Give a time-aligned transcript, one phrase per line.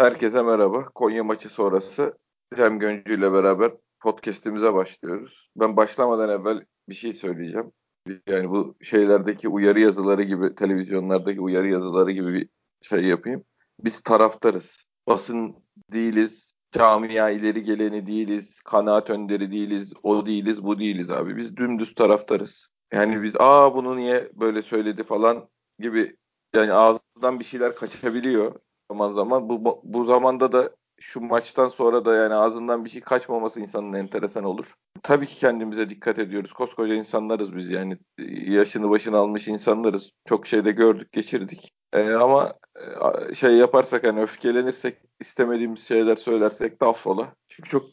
[0.00, 0.84] Herkese merhaba.
[0.84, 2.18] Konya maçı sonrası
[2.56, 5.50] Cem Göncü ile beraber podcast'imize başlıyoruz.
[5.56, 7.72] Ben başlamadan evvel bir şey söyleyeceğim.
[8.28, 12.48] Yani bu şeylerdeki uyarı yazıları gibi, televizyonlardaki uyarı yazıları gibi bir
[12.82, 13.44] şey yapayım.
[13.80, 14.76] Biz taraftarız.
[15.08, 15.56] Basın
[15.92, 21.36] değiliz, camia ileri geleni değiliz, kanaat önderi değiliz, o değiliz, bu değiliz abi.
[21.36, 22.66] Biz dümdüz taraftarız.
[22.92, 25.48] Yani biz aa bunu niye böyle söyledi falan
[25.78, 26.16] gibi
[26.54, 28.54] yani ağzından bir şeyler kaçabiliyor
[28.90, 29.48] zaman zaman.
[29.48, 30.70] Bu, bu zamanda da
[31.00, 34.74] şu maçtan sonra da yani ağzından bir şey kaçmaması insanın enteresan olur.
[35.02, 36.52] Tabii ki kendimize dikkat ediyoruz.
[36.52, 37.98] Koskoca insanlarız biz yani.
[38.46, 40.10] Yaşını başını almış insanlarız.
[40.24, 41.72] Çok şeyde gördük, geçirdik.
[41.92, 42.54] Ee, ama
[43.30, 47.34] e, şey yaparsak hani öfkelenirsek, istemediğimiz şeyler söylersek de affola.
[47.48, 47.86] Çünkü çok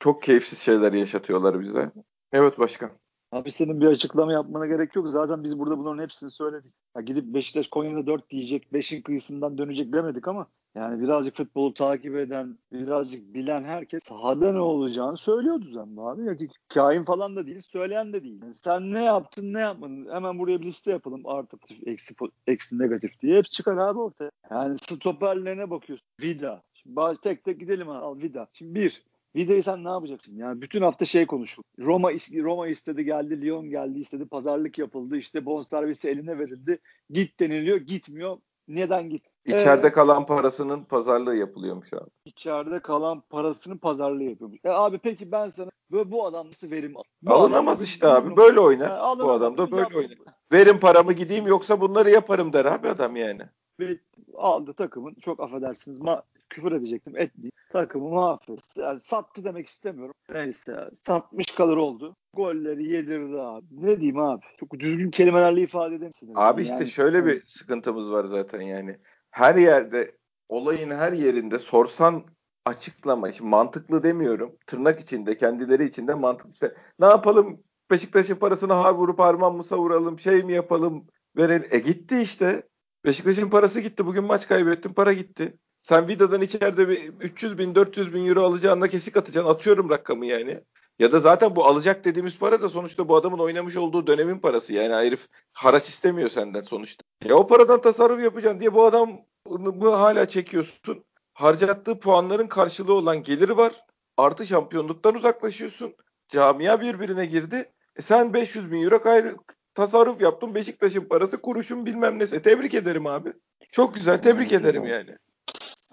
[0.00, 1.90] çok keyifsiz şeyler yaşatıyorlar bize.
[2.32, 2.90] Evet başkan.
[3.32, 5.08] Abi senin bir açıklama yapmana gerek yok.
[5.08, 6.72] Zaten biz burada bunların hepsini söyledik.
[6.96, 12.16] Ya gidip Beşiktaş Konya'da 4 diyecek, 5'in kıyısından dönecek demedik ama yani birazcık futbolu takip
[12.16, 16.24] eden, birazcık bilen herkes sahada ne olacağını söylüyordu zaten abi.
[16.24, 18.42] Ya, kain falan da değil, söyleyen de değil.
[18.42, 20.08] Yani sen ne yaptın, ne yapmadın?
[20.12, 21.26] Hemen buraya bir liste yapalım.
[21.26, 22.14] Artı, eksi,
[22.46, 23.36] eksi negatif diye.
[23.36, 24.30] Hepsi çıkar abi ortaya.
[24.50, 26.08] Yani stoperlerine bakıyorsun.
[26.22, 26.62] Vida.
[26.74, 27.88] Şimdi tek tek gidelim.
[27.90, 28.48] Al Vida.
[28.52, 29.02] Şimdi bir,
[29.36, 30.36] Vida'yı sen ne yapacaksın?
[30.36, 31.66] Yani bütün hafta şey konuşuldu.
[31.78, 36.78] Roma Roma istedi geldi, Lyon geldi istedi, pazarlık yapıldı, işte bonservisi eline verildi.
[37.10, 38.36] Git deniliyor, gitmiyor.
[38.68, 39.22] Neden git?
[39.44, 42.10] İçeride ee, kalan parasının pazarlığı yapılıyormuş abi.
[42.24, 44.58] İçeride kalan parasının pazarlığı yapıyormuş.
[44.64, 48.36] E abi peki ben sana böyle bu adam nasıl verim bu Alınamaz adam, işte abi.
[48.36, 48.90] Böyle oynar.
[48.90, 50.18] Yani, bu adam da böyle oynar.
[50.52, 53.42] Verim paramı gideyim yoksa bunları yaparım der abi adam yani.
[53.80, 53.98] Ve
[54.36, 56.22] aldı takımın çok affedersiniz ma
[56.52, 57.52] küfür edecektim etmeyeyim.
[57.72, 58.80] Takımı mahvetti.
[58.80, 60.14] Yani sattı demek istemiyorum.
[60.34, 62.16] Neyse satmış kalır oldu.
[62.36, 63.66] Golleri yedirdi abi.
[63.70, 64.42] Ne diyeyim abi?
[64.60, 66.32] Çok düzgün kelimelerle ifade edemezsin.
[66.34, 68.96] Abi yani, işte şöyle bir sıkıntımız var zaten yani.
[69.30, 70.16] Her yerde
[70.48, 72.24] olayın her yerinde sorsan
[72.66, 73.32] açıklama.
[73.32, 74.56] Şimdi mantıklı demiyorum.
[74.66, 76.50] Tırnak içinde kendileri içinde mantıklı.
[76.50, 81.68] İşte, ne yapalım Beşiktaş'ın parasını har vurup harman mı savuralım şey mi yapalım verelim.
[81.70, 82.62] E gitti işte.
[83.04, 84.06] Beşiktaş'ın parası gitti.
[84.06, 85.58] Bugün maç kaybettin para gitti.
[85.82, 89.50] Sen Vida'dan içeride bir 300 bin 400 bin euro alacağında kesik atacaksın.
[89.50, 90.60] Atıyorum rakamı yani.
[90.98, 94.72] Ya da zaten bu alacak dediğimiz para da sonuçta bu adamın oynamış olduğu dönemin parası.
[94.72, 97.02] Yani herif haraç istemiyor senden sonuçta.
[97.24, 101.04] Ya o paradan tasarruf yapacaksın diye bu adam bu hala çekiyorsun.
[101.34, 103.72] Harcattığı puanların karşılığı olan geliri var.
[104.16, 105.94] Artı şampiyonluktan uzaklaşıyorsun.
[106.28, 107.72] Camia birbirine girdi.
[107.96, 109.34] E sen 500 bin euro kay-
[109.74, 110.54] tasarruf yaptın.
[110.54, 112.42] Beşiktaş'ın parası kuruşun bilmem nesi.
[112.42, 113.32] Tebrik ederim abi.
[113.72, 115.16] Çok güzel tebrik ederim yani.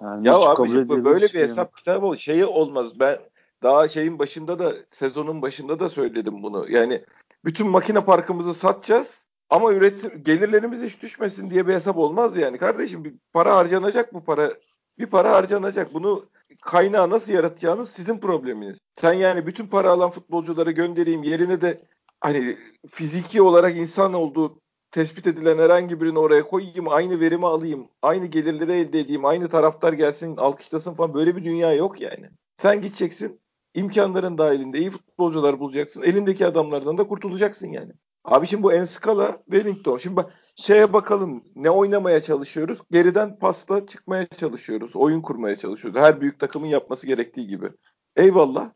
[0.01, 2.15] Yani ya abi böyle bir hesap kitabı ol.
[2.15, 2.99] Şeyi olmaz.
[2.99, 3.17] Ben
[3.63, 6.71] daha şeyin başında da sezonun başında da söyledim bunu.
[6.71, 7.03] Yani
[7.45, 9.17] bütün makine parkımızı satacağız
[9.49, 12.57] ama üretim gelirlerimiz hiç düşmesin diye bir hesap olmaz yani.
[12.57, 14.53] Kardeşim bir para harcanacak bu para.
[14.99, 15.93] Bir para harcanacak.
[15.93, 16.25] Bunu
[16.61, 18.77] kaynağı nasıl yaratacağınız sizin probleminiz.
[19.01, 21.81] Sen yani bütün para alan futbolcuları göndereyim yerine de
[22.19, 22.57] hani
[22.89, 24.59] fiziki olarak insan olduğu
[24.91, 29.93] tespit edilen herhangi birini oraya koyayım, aynı verimi alayım, aynı gelirleri elde edeyim, aynı taraftar
[29.93, 32.29] gelsin, alkışlasın falan böyle bir dünya yok yani.
[32.57, 33.41] Sen gideceksin,
[33.73, 36.01] imkanların dahilinde iyi futbolcular bulacaksın.
[36.01, 37.91] Elindeki adamlardan da kurtulacaksın yani.
[38.23, 39.97] Abi şimdi bu Enskala, Wellington.
[39.97, 42.79] Şimdi bak şeye bakalım ne oynamaya çalışıyoruz?
[42.91, 44.95] Geriden pasla çıkmaya çalışıyoruz.
[44.95, 46.01] Oyun kurmaya çalışıyoruz.
[46.01, 47.69] Her büyük takımın yapması gerektiği gibi.
[48.15, 48.71] Eyvallah.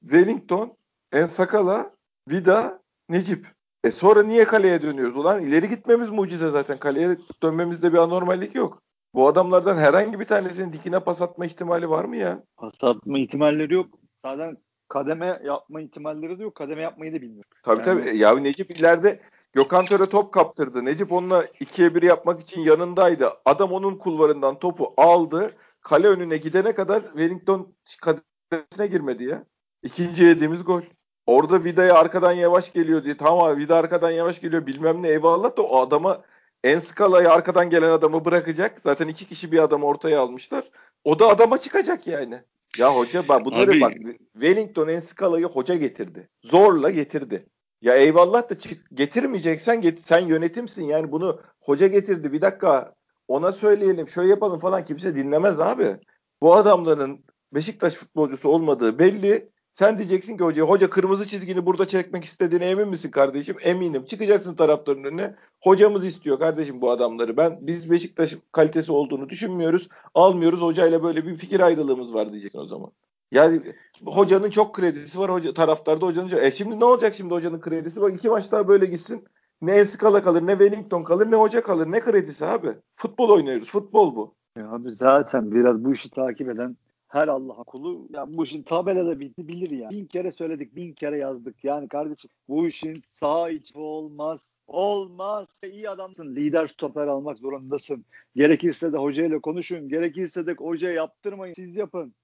[0.00, 0.76] Wellington,
[1.12, 1.90] Ensakala,
[2.30, 3.55] Vida, Necip.
[3.86, 5.16] E sonra niye kaleye dönüyoruz?
[5.16, 6.78] Ulan ileri gitmemiz mucize zaten.
[6.78, 8.82] Kaleye dönmemizde bir anormallik yok.
[9.14, 12.42] Bu adamlardan herhangi bir tanesinin dikine pas atma ihtimali var mı ya?
[12.56, 13.86] Pas atma ihtimalleri yok.
[14.24, 14.56] Zaten
[14.88, 16.54] kademe yapma ihtimalleri de yok.
[16.54, 17.44] Kademe yapmayı da bilmiyor.
[17.62, 18.04] Tabii yani...
[18.04, 18.18] tabii.
[18.18, 19.20] Ya Necip ileride
[19.52, 20.84] Gökhan Töre top kaptırdı.
[20.84, 23.32] Necip onunla ikiye bir yapmak için yanındaydı.
[23.44, 25.54] Adam onun kulvarından topu aldı.
[25.80, 29.44] Kale önüne gidene kadar Wellington kadesine girmedi ya.
[29.82, 30.82] İkinci yediğimiz gol.
[31.26, 33.16] Orada Vida'ya arkadan yavaş geliyor diye.
[33.16, 36.22] Tamam abi Vida arkadan yavaş geliyor bilmem ne eyvallah da o adama
[36.64, 38.80] en skalayı arkadan gelen adamı bırakacak.
[38.84, 40.64] Zaten iki kişi bir adamı ortaya almışlar.
[41.04, 42.42] O da adama çıkacak yani.
[42.78, 43.92] Ya hoca bak bunları Abi, bak
[44.32, 46.28] Wellington Enskalayı hoca getirdi.
[46.44, 47.46] Zorla getirdi.
[47.82, 52.32] Ya eyvallah da çık, getirmeyeceksen get, sen yönetimsin yani bunu hoca getirdi.
[52.32, 52.94] Bir dakika
[53.28, 55.96] ona söyleyelim şöyle yapalım falan kimse dinlemez abi.
[56.42, 57.24] Bu adamların
[57.54, 59.48] Beşiktaş futbolcusu olmadığı belli.
[59.78, 63.56] Sen diyeceksin ki hoca, hoca kırmızı çizgini burada çekmek istediğine emin misin kardeşim?
[63.62, 64.04] Eminim.
[64.04, 65.34] Çıkacaksın taraftarın önüne.
[65.62, 67.36] Hocamız istiyor kardeşim bu adamları.
[67.36, 69.88] Ben biz Beşiktaş kalitesi olduğunu düşünmüyoruz.
[70.14, 70.60] Almıyoruz.
[70.60, 72.90] Hocayla böyle bir fikir ayrılığımız var diyeceksin o zaman.
[73.32, 73.74] Yani
[74.04, 75.32] hocanın çok kredisi var.
[75.32, 76.42] Hoca taraftarda hocanın çok.
[76.42, 78.00] E şimdi ne olacak şimdi hocanın kredisi?
[78.00, 79.24] Bak iki maç daha böyle gitsin.
[79.62, 81.92] Ne Enskala kalır, ne Wellington kalır, ne hoca kalır.
[81.92, 82.74] Ne kredisi abi?
[82.96, 83.68] Futbol oynuyoruz.
[83.68, 84.34] Futbol bu.
[84.58, 86.76] Ya abi zaten biraz bu işi takip eden
[87.08, 89.90] her Allah kulu ya bu işin tabelada bitti bilir ya.
[89.90, 91.64] Bin kere söyledik, bin kere yazdık.
[91.64, 94.52] Yani kardeşim bu işin sağ içi olmaz.
[94.66, 95.48] Olmaz.
[95.72, 96.36] İyi adamsın.
[96.36, 98.04] Lider stoper almak zorundasın.
[98.36, 99.88] Gerekirse de hocayla konuşun.
[99.88, 101.54] Gerekirse de hoca yaptırmayın.
[101.54, 102.14] Siz yapın.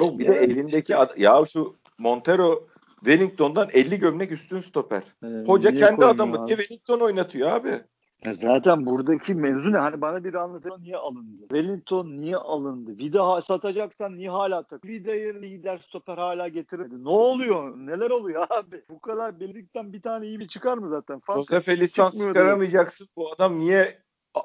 [0.00, 2.66] Yok bir de elindeki ad- ya şu Montero
[3.04, 5.02] Wellington'dan 50 gömlek üstün stoper.
[5.24, 6.46] Ee, Hoca kendi adamı abi?
[6.46, 7.80] diye Wellington oynatıyor abi.
[8.24, 9.78] Ya zaten buradaki mevzu ne?
[9.78, 11.40] Hani bana bir anlatın niye alındı?
[11.40, 12.98] Wellington niye alındı?
[12.98, 14.84] Vida satacaksan niye hala tak?
[14.84, 17.04] Vida'yı lider stoper hala getirmedi.
[17.04, 17.76] Ne oluyor?
[17.76, 18.84] Neler oluyor abi?
[18.90, 21.20] Bu kadar birlikten bir tane iyi bir çıkar mı zaten?
[21.20, 23.08] Fark Josef lisans çıkaramayacaksın.
[23.16, 24.02] Bu adam niye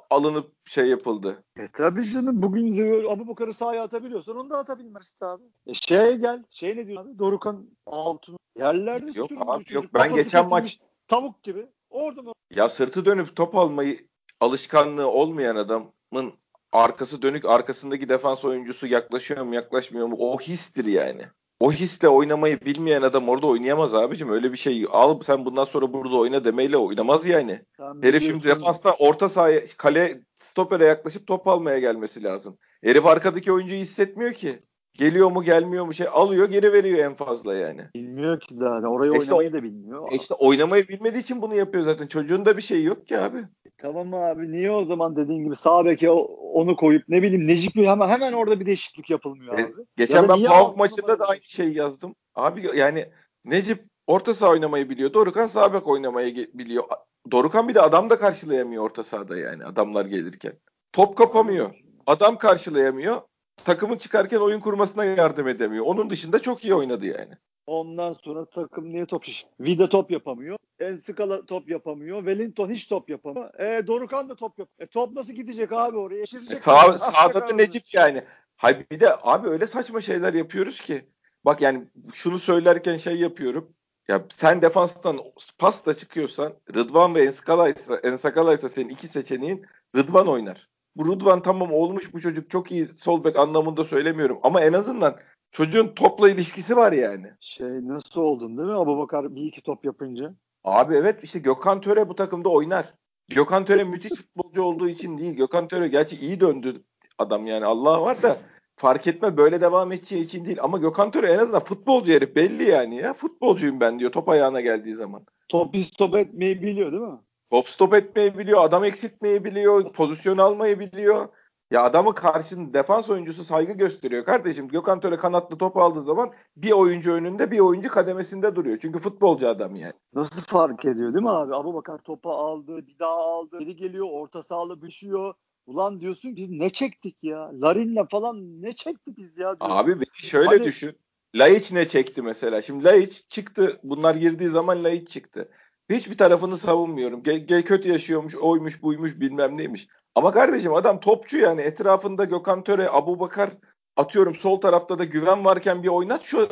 [0.09, 1.43] alınıp şey yapıldı?
[1.57, 5.43] E tabii canım bugün Abu Bakar'ı sahaya atabiliyorsan onu da atabilmezsin abi.
[5.67, 6.43] E şeye gel.
[6.49, 7.19] Şey ne diyor abi?
[7.19, 8.37] Dorukan Altun.
[8.57, 9.85] Yerlerde Yok süründü abi yok.
[9.93, 11.67] Ben geçen maç Tavuk gibi.
[11.89, 12.31] Orada mı?
[12.51, 14.07] ya sırtı dönüp top almayı
[14.39, 16.33] alışkanlığı olmayan adamın
[16.71, 21.21] arkası dönük arkasındaki defans oyuncusu yaklaşıyor mu yaklaşmıyor mu o histir yani.
[21.59, 24.29] O hisle oynamayı bilmeyen adam orada oynayamaz abicim.
[24.29, 27.61] Öyle bir şey al sen bundan sonra burada oyna demeyle oynamaz yani.
[27.77, 32.57] Sen Herif şimdi defansta orta sahaya kale stopere yaklaşıp top almaya gelmesi lazım.
[32.83, 34.63] Herif arkadaki oyuncuyu hissetmiyor ki.
[34.97, 37.81] Geliyor mu gelmiyor mu şey alıyor geri veriyor en fazla yani.
[37.95, 38.87] Bilmiyor ki zaten.
[38.87, 40.11] Orayı E işte oynamayı da bilmiyor.
[40.11, 42.07] E işte oynamayı bilmediği için bunu yapıyor zaten.
[42.07, 43.37] Çocuğun da bir şey yok ki abi.
[43.77, 48.07] Tamam abi niye o zaman dediğin gibi sağ beke onu koyup ne bileyim Necip hemen
[48.07, 49.73] hemen orada bir değişiklik yapılmıyor E, abi.
[49.97, 52.15] Geçen Ya ben PAOK maçında da aynı şeyi yazdım.
[52.35, 53.05] Abi yani
[53.45, 55.13] Necip orta saha oynamayı biliyor.
[55.13, 56.83] Dorukan sağ bek oynamayı biliyor.
[57.31, 60.53] Dorukan bir de adam da karşılayamıyor orta sahada yani adamlar gelirken.
[60.93, 61.71] Top kapamıyor.
[62.07, 63.21] Adam karşılayamıyor.
[63.63, 65.85] Takımın çıkarken oyun kurmasına yardım edemiyor.
[65.85, 67.33] Onun dışında çok iyi oynadı yani.
[67.67, 69.45] Ondan sonra takım niye top şiş?
[69.59, 70.57] Vida top yapamıyor.
[70.79, 72.17] Enskala top yapamıyor.
[72.17, 73.59] Wellington hiç top yapamıyor.
[73.59, 74.69] E, Dorukan da top yap.
[74.79, 76.17] E, top nasıl gidecek abi oraya?
[76.17, 76.57] E, Geçirecek.
[76.57, 77.53] sağ, sağda da.
[77.53, 78.23] Necip yani.
[78.57, 81.05] Hayır bir de abi öyle saçma şeyler yapıyoruz ki.
[81.45, 81.83] Bak yani
[82.13, 83.73] şunu söylerken şey yapıyorum.
[84.07, 85.19] Ya sen defanstan
[85.59, 89.65] pas da çıkıyorsan Rıdvan ve Ensakala ise, Ensakala ise senin iki seçeneğin
[89.95, 90.69] Rıdvan oynar.
[90.97, 95.15] Bu Rıdvan tamam olmuş bu çocuk çok iyi sol bek anlamında söylemiyorum ama en azından
[95.51, 97.27] çocuğun topla ilişkisi var yani.
[97.41, 98.75] Şey nasıl oldun değil mi?
[98.75, 100.33] Abubakar bir iki top yapınca.
[100.63, 102.93] Abi evet işte Gökhan Töre bu takımda oynar.
[103.29, 105.33] Gökhan Töre müthiş futbolcu olduğu için değil.
[105.33, 106.73] Gökhan Töre gerçi iyi döndü
[107.17, 108.37] adam yani Allah var da
[108.75, 110.57] fark etme böyle devam edeceği için değil.
[110.61, 113.13] Ama Gökhan Töre en azından futbolcu herif belli yani ya.
[113.13, 115.25] Futbolcuyum ben diyor top ayağına geldiği zaman.
[115.49, 117.19] Top stop etmeyi biliyor değil mi?
[117.51, 121.27] Top stop etmeyi biliyor, adam eksiltmeyi biliyor, pozisyon almayı biliyor.
[121.71, 124.25] Ya adamı karşın defans oyuncusu saygı gösteriyor.
[124.25, 128.77] Kardeşim Gökhan Töre kanatlı top aldığı zaman bir oyuncu önünde bir oyuncu kademesinde duruyor.
[128.81, 129.93] Çünkü futbolcu adam yani.
[130.13, 131.55] Nasıl fark ediyor değil mi abi?
[131.55, 135.33] Abubakar topu aldı, bir daha aldı, geri geliyor, orta sahada düşüyor.
[135.65, 137.51] Ulan diyorsun biz ne çektik ya?
[137.53, 139.59] Larin'le falan ne çektik biz ya?
[139.59, 139.75] diyorsun.
[139.77, 140.97] Abi bir şöyle Hani- düşün.
[141.35, 142.61] Laiç ne çekti mesela?
[142.61, 143.79] Şimdi Laiç çıktı.
[143.83, 145.49] Bunlar girdiği zaman Laiç çıktı.
[145.89, 147.23] Hiçbir tarafını savunmuyorum.
[147.23, 149.87] Gel, gel kötü yaşıyormuş, oymuş, buymuş, bilmem neymiş.
[150.15, 151.61] Ama kardeşim adam topçu yani.
[151.61, 153.49] Etrafında Gökhan Töre, Abu Bakar
[153.95, 156.49] atıyorum sol tarafta da güven varken bir oynat şu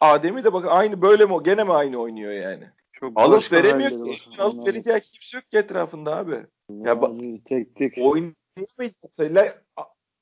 [0.00, 1.36] Adem'i de bakın aynı böyle mi?
[1.44, 2.64] Gene mi aynı oynuyor yani?
[2.92, 3.96] Çok Alıp başka veremiyor ki.
[3.96, 6.46] Elinden Alıp vereceği kimse yok ki etrafında abi.
[6.70, 9.54] Ya Abi, tek tek Oynayamayacaksa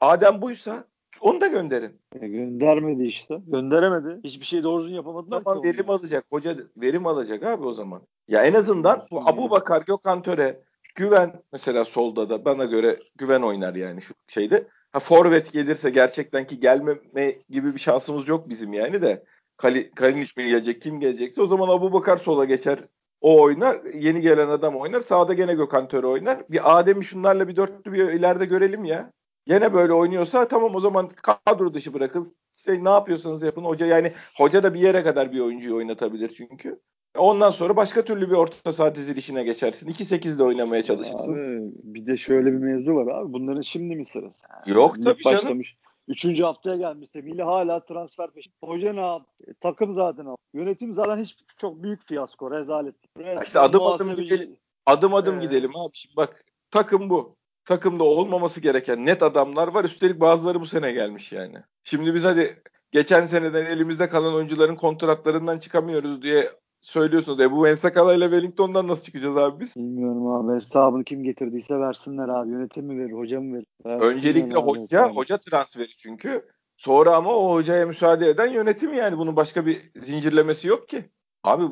[0.01, 0.85] Adem buysa
[1.21, 2.01] onu da gönderin.
[2.21, 3.39] E, göndermedi işte.
[3.47, 4.21] Gönderemedi.
[4.25, 6.25] Hiçbir şey doğru düzgün yapamadılar zaman ki verim alacak.
[6.31, 8.03] Hoca verim alacak abi o zaman.
[8.29, 10.61] Ya en azından bu Abu Bakar, Gökhan Töre,
[10.95, 14.67] Güven mesela solda da bana göre Güven oynar yani şu şeyde.
[14.93, 19.25] Ha forvet gelirse gerçekten ki gelmeme gibi bir şansımız yok bizim yani de.
[19.57, 22.79] Kali, Kalinic mi gelecek kim gelecekse o zaman Abu Bakar sola geçer.
[23.21, 23.85] O oynar.
[23.85, 25.01] Yeni gelen adam oynar.
[25.01, 26.43] Sağda gene Gökhan Töre oynar.
[26.51, 29.13] Bir Adem'i şunlarla bir dörtlü bir ileride görelim ya.
[29.47, 32.35] Gene böyle oynuyorsa tamam o zaman kadro dışı bırakın.
[32.57, 33.65] İşte ne yapıyorsanız yapın.
[33.65, 36.81] Hoca yani hoca da bir yere kadar bir oyuncuyu oynatabilir çünkü.
[37.19, 39.89] Ondan sonra başka türlü bir orta saha dizilişine geçersin.
[39.91, 41.33] 2-8'de oynamaya çalışırsın.
[41.33, 43.33] Abi, bir de şöyle bir mevzu var abi.
[43.33, 44.35] Bunların şimdi mi sırası?
[44.67, 45.37] Yok Lig tabii canım.
[45.39, 45.77] başlamış.
[46.09, 47.11] Üçüncü haftaya gelmiş.
[47.11, 48.55] Semih'le hala transfer peşinde.
[48.65, 49.45] Hoca ne yaptı?
[49.49, 50.41] E, takım zaten aldı.
[50.55, 52.51] Yönetim zaten hiç çok büyük fiyasko.
[52.51, 52.95] Rezalet.
[53.19, 54.57] Resmen İşte adım adım gidelim.
[54.87, 55.91] Adım adım Ee, gidelim abi.
[55.93, 57.36] Şimdi bak takım bu.
[57.67, 59.85] Takımda olmaması gereken net adamlar var.
[59.85, 61.57] Üstelik bazıları bu sene gelmiş yani.
[61.85, 67.41] Şimdi biz hadi geçen seneden elimizde kalan oyuncuların kontratlarından çıkamıyoruz diye söylüyorsunuz.
[67.41, 69.77] E bu Ensakala ile Wellington'dan nasıl çıkacağız abi biz?
[69.77, 70.57] Bilmiyorum abi.
[70.57, 72.51] Hesabını kim getirdiyse versinler abi.
[72.51, 73.13] Yönetim mi verir?
[73.13, 73.67] Hoca mı verir?
[73.87, 75.17] Versinler Öncelikle abi hoca, hesabını.
[75.17, 76.47] hoca transferi çünkü.
[76.77, 79.19] Sonra ama o hocaya müsaade eden yönetim yani.
[79.19, 81.05] Bunun başka bir zincirlemesi yok ki.
[81.45, 81.63] Abi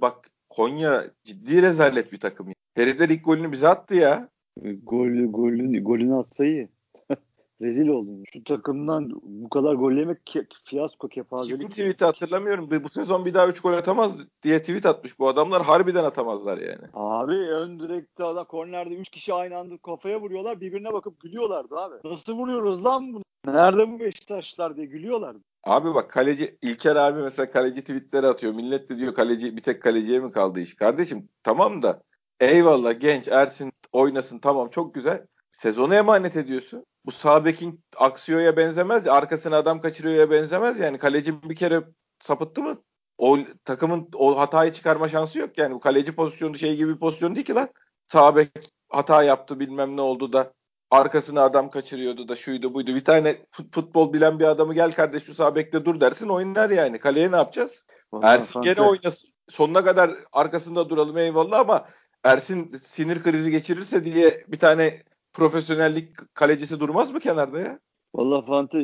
[0.00, 2.48] bak Konya ciddi rezalet bir takım.
[2.74, 4.28] Herifler ilk golünü bize attı ya.
[4.62, 6.68] Golü, golünü, golünü atsa iyi.
[7.62, 8.24] Rezil oldun.
[8.32, 11.60] Şu takımdan bu kadar gol yemek ke- fiyasko kepazelik.
[11.60, 12.70] Kimin tweet'i hatırlamıyorum.
[12.84, 15.62] Bu sezon bir daha 3 gol atamaz diye tweet atmış bu adamlar.
[15.62, 16.84] Harbiden atamazlar yani.
[16.94, 20.60] Abi ön direkte adam kornerde 3 kişi aynı anda kafaya vuruyorlar.
[20.60, 21.94] Birbirine bakıp gülüyorlardı abi.
[22.04, 23.22] Nasıl vuruyoruz lan bunu?
[23.46, 25.40] Nerede bu Beşiktaşlar diye gülüyorlardı.
[25.64, 28.54] Abi bak kaleci İlker abi mesela kaleci tweetleri atıyor.
[28.54, 30.74] Millet de diyor kaleci bir tek kaleciye mi kaldı iş?
[30.74, 32.02] Kardeşim tamam da
[32.40, 35.26] eyvallah genç Ersin oynasın tamam çok güzel.
[35.50, 36.84] Sezonu emanet ediyorsun.
[37.06, 39.08] Bu sağ bekin Aksiyo'ya benzemez.
[39.08, 40.80] Arkasına adam kaçırıyor'ya benzemez.
[40.80, 41.82] Yani kaleci bir kere
[42.20, 42.76] sapıttı mı
[43.18, 45.58] o takımın o hatayı çıkarma şansı yok.
[45.58, 47.68] Yani bu kaleci pozisyonu şey gibi bir pozisyon değil ki lan.
[48.06, 48.50] Sağ bek
[48.88, 50.52] hata yaptı bilmem ne oldu da
[50.90, 52.94] arkasına adam kaçırıyordu da şuydu buydu.
[52.94, 56.98] Bir tane fut- futbol bilen bir adamı gel kardeş şu sağ dur dersin oynar yani.
[56.98, 57.84] Kaleye ne yapacağız?
[58.22, 59.30] Ersin gene oynasın.
[59.48, 61.86] Sonuna kadar arkasında duralım eyvallah ama
[62.24, 65.02] Ersin sinir krizi geçirirse diye bir tane
[65.32, 67.78] profesyonellik kalecisi durmaz mı kenarda ya?
[68.14, 68.78] Vallahi Fante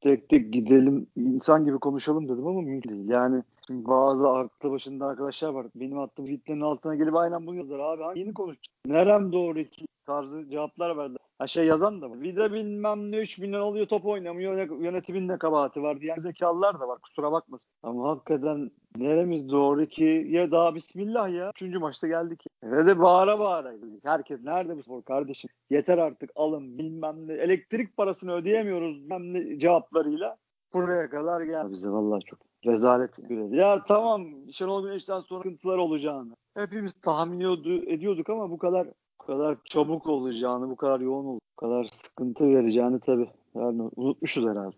[0.00, 3.08] tek tek gidelim insan gibi konuşalım dedim ama mümkün değil.
[3.08, 5.66] Yani şimdi bazı aklı başında arkadaşlar var.
[5.74, 7.78] Benim attığım tweetlerin altına gelip aynen bunu yazar.
[7.78, 8.74] Abi hangi yeni konuşacak?
[8.86, 11.16] Nerem doğru ki tarzı cevaplar verdi.
[11.38, 12.20] Ha şey yazan da var.
[12.20, 14.58] Vida bilmem ne 3 milyon oluyor top oynamıyor.
[14.58, 16.98] Yö- Yönetimin de kabahati var diyen zekalılar da var.
[16.98, 17.70] Kusura bakmasın.
[17.82, 21.50] Ama hakikaten neremiz doğru ki ya daha bismillah ya.
[21.50, 22.44] Üçüncü maçta geldik.
[22.64, 23.72] Ve de bağıra bağıra.
[24.04, 25.50] Herkes nerede bu spor kardeşim?
[25.70, 27.32] Yeter artık alın bilmem ne.
[27.32, 30.36] Elektrik parasını ödeyemiyoruz bilmem ne cevaplarıyla.
[30.74, 31.72] Buraya kadar geldi.
[31.72, 33.10] Bize vallahi çok rezalet.
[33.50, 36.36] Ya tamam Şenol Güneş'ten sonra sıkıntılar olacağını.
[36.54, 38.86] Hepimiz tahmin ediyordu- ediyorduk ama bu kadar
[39.20, 43.30] bu kadar çabuk olacağını, bu kadar yoğun olacağını, bu kadar sıkıntı vereceğini tabii.
[43.54, 44.76] Yani unutmuşuz herhalde.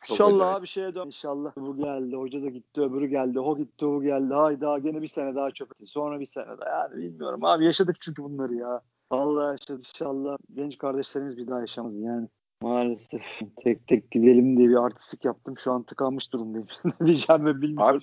[0.00, 0.56] Çok İnşallah acayip.
[0.56, 1.06] abi şeye dön.
[1.06, 4.34] İnşallah bu geldi, hoca da gitti, öbürü geldi, o gitti, o geldi.
[4.34, 5.68] Hayda gene bir sene daha çöp.
[5.86, 6.70] Sonra bir sene daha.
[6.70, 8.80] Yani bilmiyorum abi yaşadık çünkü bunları ya.
[9.12, 9.86] Vallahi yaşadık.
[9.88, 12.28] İnşallah genç kardeşlerimiz bir daha yaşamaz yani.
[12.64, 13.22] Maalesef
[13.64, 15.58] tek tek gidelim diye bir artistlik yaptım.
[15.58, 16.66] Şu an tıkanmış durumdayım.
[17.00, 18.00] ne diyeceğimi bilmiyorum.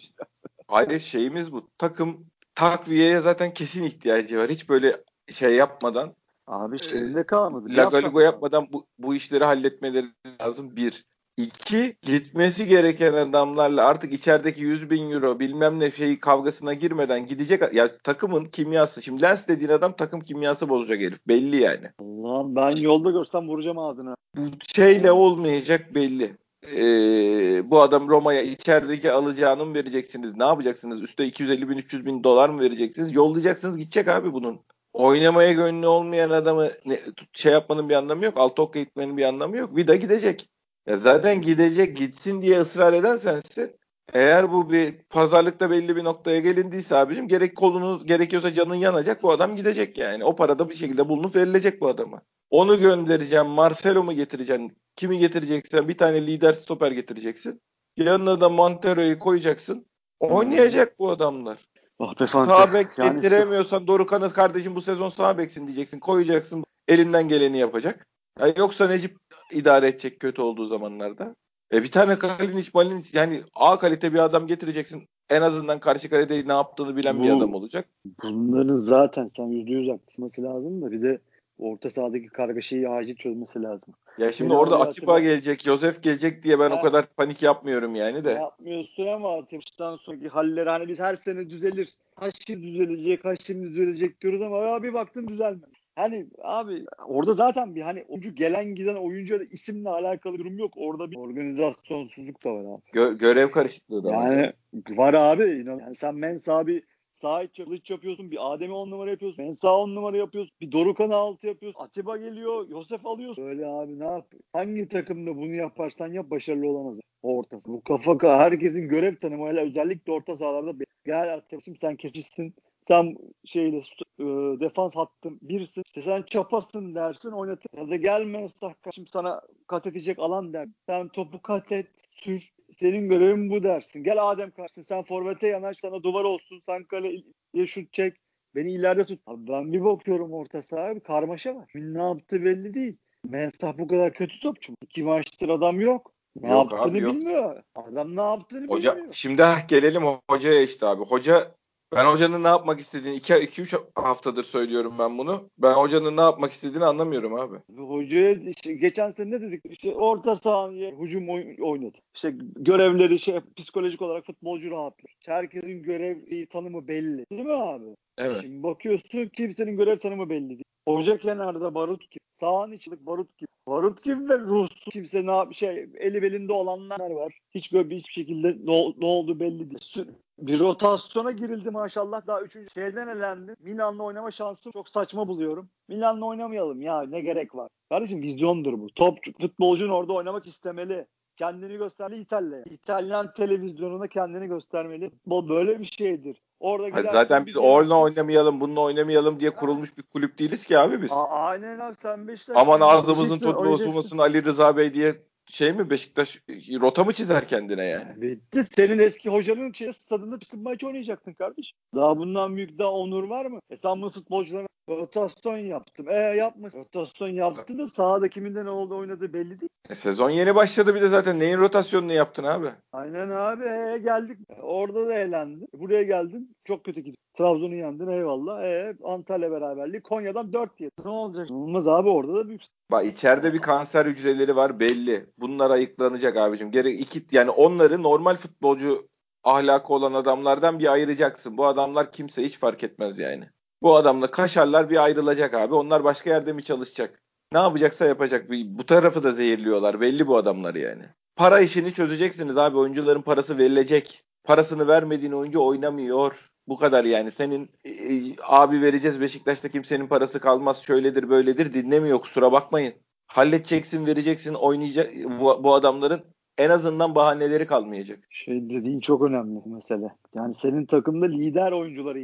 [0.67, 1.69] Abi hayır şeyimiz bu.
[1.77, 2.25] Takım
[2.55, 4.49] takviyeye zaten kesin ihtiyacı var.
[4.49, 6.13] Hiç böyle şey yapmadan
[6.47, 7.65] Abi şeyinde kalmadı.
[7.65, 8.23] Bir La hafta Galigo kaldı.
[8.23, 10.07] yapmadan bu, bu işleri halletmeleri
[10.41, 10.75] lazım.
[10.75, 11.05] Bir.
[11.43, 17.73] İki, gitmesi gereken adamlarla artık içerideki 100 bin euro bilmem ne şey kavgasına girmeden gidecek.
[17.73, 19.01] Ya takımın kimyası.
[19.01, 21.27] Şimdi Lens dediğin adam takım kimyası bozacak herif.
[21.27, 21.87] Belli yani.
[21.99, 24.15] Allah'ım ben yolda görsem vuracağım ağzına.
[24.37, 24.41] Bu
[24.75, 26.37] şeyle olmayacak belli.
[26.75, 30.37] Ee, bu adam Roma'ya içerideki alacağını mı vereceksiniz?
[30.37, 31.01] Ne yapacaksınız?
[31.01, 33.15] Üste 250 bin 300 bin dolar mı vereceksiniz?
[33.15, 34.59] Yollayacaksınız gidecek abi bunun.
[34.93, 36.99] Oynamaya gönlü olmayan adamı ne,
[37.33, 38.33] şey yapmanın bir anlamı yok.
[38.37, 39.75] Altı okka gitmenin bir anlamı yok.
[39.75, 40.49] Vida gidecek.
[40.87, 43.75] Ya zaten gidecek gitsin diye ısrar eden sensin.
[44.13, 49.31] Eğer bu bir pazarlıkta belli bir noktaya gelindiyse abicim gerek kolunu gerekiyorsa canın yanacak bu
[49.31, 50.23] adam gidecek yani.
[50.25, 52.21] O parada bir şekilde bulunup verilecek bu adama.
[52.49, 53.45] Onu göndereceğim.
[53.47, 54.77] Marcelo mu getireceksin?
[54.95, 57.61] Kimi getireceksen bir tane lider stoper getireceksin.
[57.97, 59.85] Yanına da Montero'yu koyacaksın.
[60.19, 61.57] Oynayacak bu adamlar.
[61.99, 62.27] Ah be.
[62.27, 65.99] Sağ bek Yani- getiremiyorsan Dorukhan'ı kardeşim bu sezon sağ beksin diyeceksin.
[65.99, 66.63] Koyacaksın.
[66.87, 68.07] Elinden geleni yapacak.
[68.39, 69.17] Ya yoksa Necip
[69.51, 71.35] idare edecek kötü olduğu zamanlarda.
[71.73, 75.03] E bir tane Kalinic, Malinic yani A kalite bir adam getireceksin.
[75.29, 77.85] En azından karşı kalede ne yaptığını bilen bir Bu- adam olacak.
[78.23, 81.21] Bunların zaten sen yüzde yüz haklısın lazım da bir de
[81.59, 83.93] orta sahadaki kargaşayı acil çözmesi lazım.
[84.17, 86.77] Ya şimdi Benim orada Atiba gelecek, Josef gelecek diye ben Ha.
[86.77, 88.31] o kadar panik yapmıyorum yani de.
[88.31, 91.89] Yapmıyorsun ama atıştan sonraki halleri hani biz her sene düzelir.
[92.19, 95.65] Kaç şimdi düzelecek, kaç şimdi düzelecek diyoruz ama ya bir baktın düzelmedi.
[95.95, 100.73] Hani abi orada zaten bir hani oyuncu gelen giden oyuncu da isimle alakalı durum yok.
[100.75, 102.81] Orada bir organizasyonsuzluk da var abi.
[102.93, 104.31] Gö- görev karışıklığı da var.
[104.31, 104.53] Yani
[104.89, 105.43] var abi.
[105.43, 105.79] inan.
[105.79, 106.83] Yani sen Mensa bir
[107.13, 108.31] sağ iç kılıç yapıyorsun.
[108.31, 109.45] Bir Adem'i on numara yapıyorsun.
[109.45, 110.51] Mensa on numara yapıyorsun.
[110.61, 111.79] Bir Dorukan'ı altı yapıyorsun.
[111.83, 112.69] Atiba geliyor.
[112.69, 113.45] Yosef alıyorsun.
[113.45, 114.27] Böyle abi ne yap?
[114.53, 116.99] Hangi takımda bunu yaparsan yap başarılı olamaz.
[117.23, 117.61] O orta.
[117.65, 120.73] Bu kafa ka- herkesin görev tanımıyla özellikle orta sahalarda
[121.05, 122.53] gel arkadaşım sen kesişsin.
[122.91, 123.77] Sen şeyle
[124.19, 124.25] e,
[124.59, 125.83] defans hattın birsin.
[125.85, 127.77] İşte sen çapasın dersin oynatır.
[127.77, 130.67] Ya da gelme kardeşim sana kat edecek alan der.
[130.85, 132.49] Sen topu kat et, sür.
[132.79, 134.03] Senin görevin bu dersin.
[134.03, 134.81] Gel Adem karşısın.
[134.81, 136.59] Sen forvete yanaş sana duvar olsun.
[136.65, 138.17] Sen kaleye şut çek.
[138.55, 139.19] Beni ileride tut.
[139.27, 141.71] Abi ben bir bakıyorum orta sahaya bir karmaşa var.
[141.75, 142.97] Ne yaptığı belli değil.
[143.29, 144.73] Mensah bu kadar kötü topçu.
[144.81, 146.11] İki maçtır adam yok.
[146.41, 147.15] Ne Yok yaptığını abi, yok.
[147.15, 147.63] bilmiyor.
[147.75, 149.13] Adam ne yaptığını Hoca bilmiyor.
[149.13, 151.03] şimdi gelelim hocaya işte abi.
[151.03, 151.51] Hoca
[151.95, 155.49] ben hocanın ne yapmak istediğini 2 2 3 haftadır söylüyorum ben bunu.
[155.57, 157.57] Ben hocanın ne yapmak istediğini anlamıyorum abi.
[157.77, 159.61] Hocaya işte geçen sene ne dedik?
[159.65, 161.93] İşte orta sahaya hücum oy- oynat.
[162.15, 165.15] İşte görevleri şey psikolojik olarak futbolcu rahatlar.
[165.25, 167.25] Herkesin görev tanımı belli.
[167.31, 167.85] Değil mi abi?
[168.21, 168.41] Evet.
[168.41, 170.63] Şimdi bakıyorsun kimsenin görev tanımı belli değil.
[170.87, 172.23] Hoca kenarda barut gibi.
[172.39, 173.47] Sağın içinde barut gibi.
[173.67, 174.85] Barut gibi ve ruhsuz.
[174.91, 177.39] Kimse ne yap şey eli belinde olanlar var.
[177.55, 180.07] Hiç böyle hiçbir şekilde ne, ne oldu belli değil.
[180.39, 182.27] Bir rotasyona girildi maşallah.
[182.27, 183.55] Daha üçüncü şeyden elendi.
[183.59, 185.69] Milan'la oynama şansı çok saçma buluyorum.
[185.87, 187.69] Milan'la oynamayalım ya ne gerek var.
[187.89, 188.87] Kardeşim vizyondur bu.
[188.95, 191.05] Top futbolcun orada oynamak istemeli
[191.37, 192.63] kendini göstermeli İtalya.
[192.63, 195.11] İtalyan televizyonuna kendini göstermeli.
[195.25, 196.41] Bu böyle bir şeydir.
[196.61, 201.01] Orada Hayır, zaten biz orla oynamayalım, bununla oynamayalım diye kurulmuş bir kulüp değiliz ki abi
[201.01, 201.11] biz.
[201.11, 202.57] A- aynen abi sen Beşiktaş.
[202.59, 205.15] Aman ağzımızın tadını bozulmasın Ali Rıza Bey diye
[205.47, 206.41] şey mi Beşiktaş
[206.81, 208.21] rota mı çizer kendine yani?
[208.21, 208.63] Bitti.
[208.63, 211.73] Senin eski hocanın için stadında çıkıp maç oynayacaktın kardeş.
[211.95, 213.59] Daha bundan büyük daha onur var mı?
[213.69, 216.09] E sen bu futbolculara rotasyon yaptım.
[216.09, 216.67] E yapma.
[216.73, 219.69] Rotasyon yaptın da sahada kimin ne oldu oynadığı belli değil.
[219.89, 221.39] E, sezon yeni başladı bir de zaten.
[221.39, 222.67] Neyin rotasyonunu yaptın abi?
[222.93, 223.63] Aynen abi.
[223.63, 224.37] E, geldik.
[224.61, 225.65] Orada da eğlendi.
[225.73, 226.55] Buraya geldin.
[226.63, 227.15] Çok kötü gidiyor.
[227.41, 228.63] Trabzon'u yendin eyvallah.
[228.63, 230.01] E, Antalya beraberliği.
[230.01, 230.91] Konya'dan 4 yedi.
[231.05, 231.51] Ne olacak?
[231.51, 232.61] Olmaz abi orada da büyük.
[232.91, 235.25] Bak içeride bir kanser hücreleri var belli.
[235.37, 236.71] Bunlar ayıklanacak abicim.
[236.71, 239.07] Geri iki yani onları normal futbolcu
[239.43, 241.57] ahlakı olan adamlardan bir ayıracaksın.
[241.57, 243.49] Bu adamlar kimse hiç fark etmez yani.
[243.81, 245.75] Bu adamla kaşarlar bir ayrılacak abi.
[245.75, 247.23] Onlar başka yerde mi çalışacak?
[247.53, 248.49] Ne yapacaksa yapacak.
[248.49, 250.01] Bu tarafı da zehirliyorlar.
[250.01, 251.03] Belli bu adamlar yani.
[251.35, 252.77] Para işini çözeceksiniz abi.
[252.77, 254.23] Oyuncuların parası verilecek.
[254.43, 256.50] Parasını vermediğin oyuncu oynamıyor.
[256.67, 257.31] Bu kadar yani.
[257.31, 260.83] Senin e, e, abi vereceğiz Beşiktaş'ta kimsenin parası kalmaz.
[260.83, 262.93] Şöyledir böyledir dinlemiyor kusura bakmayın.
[263.27, 266.21] Halledeceksin vereceksin oynayacak bu, bu adamların
[266.57, 268.19] en azından bahaneleri kalmayacak.
[268.29, 270.15] Şey dediğin çok önemli mesele.
[270.35, 272.19] Yani senin takımda lider oyuncuları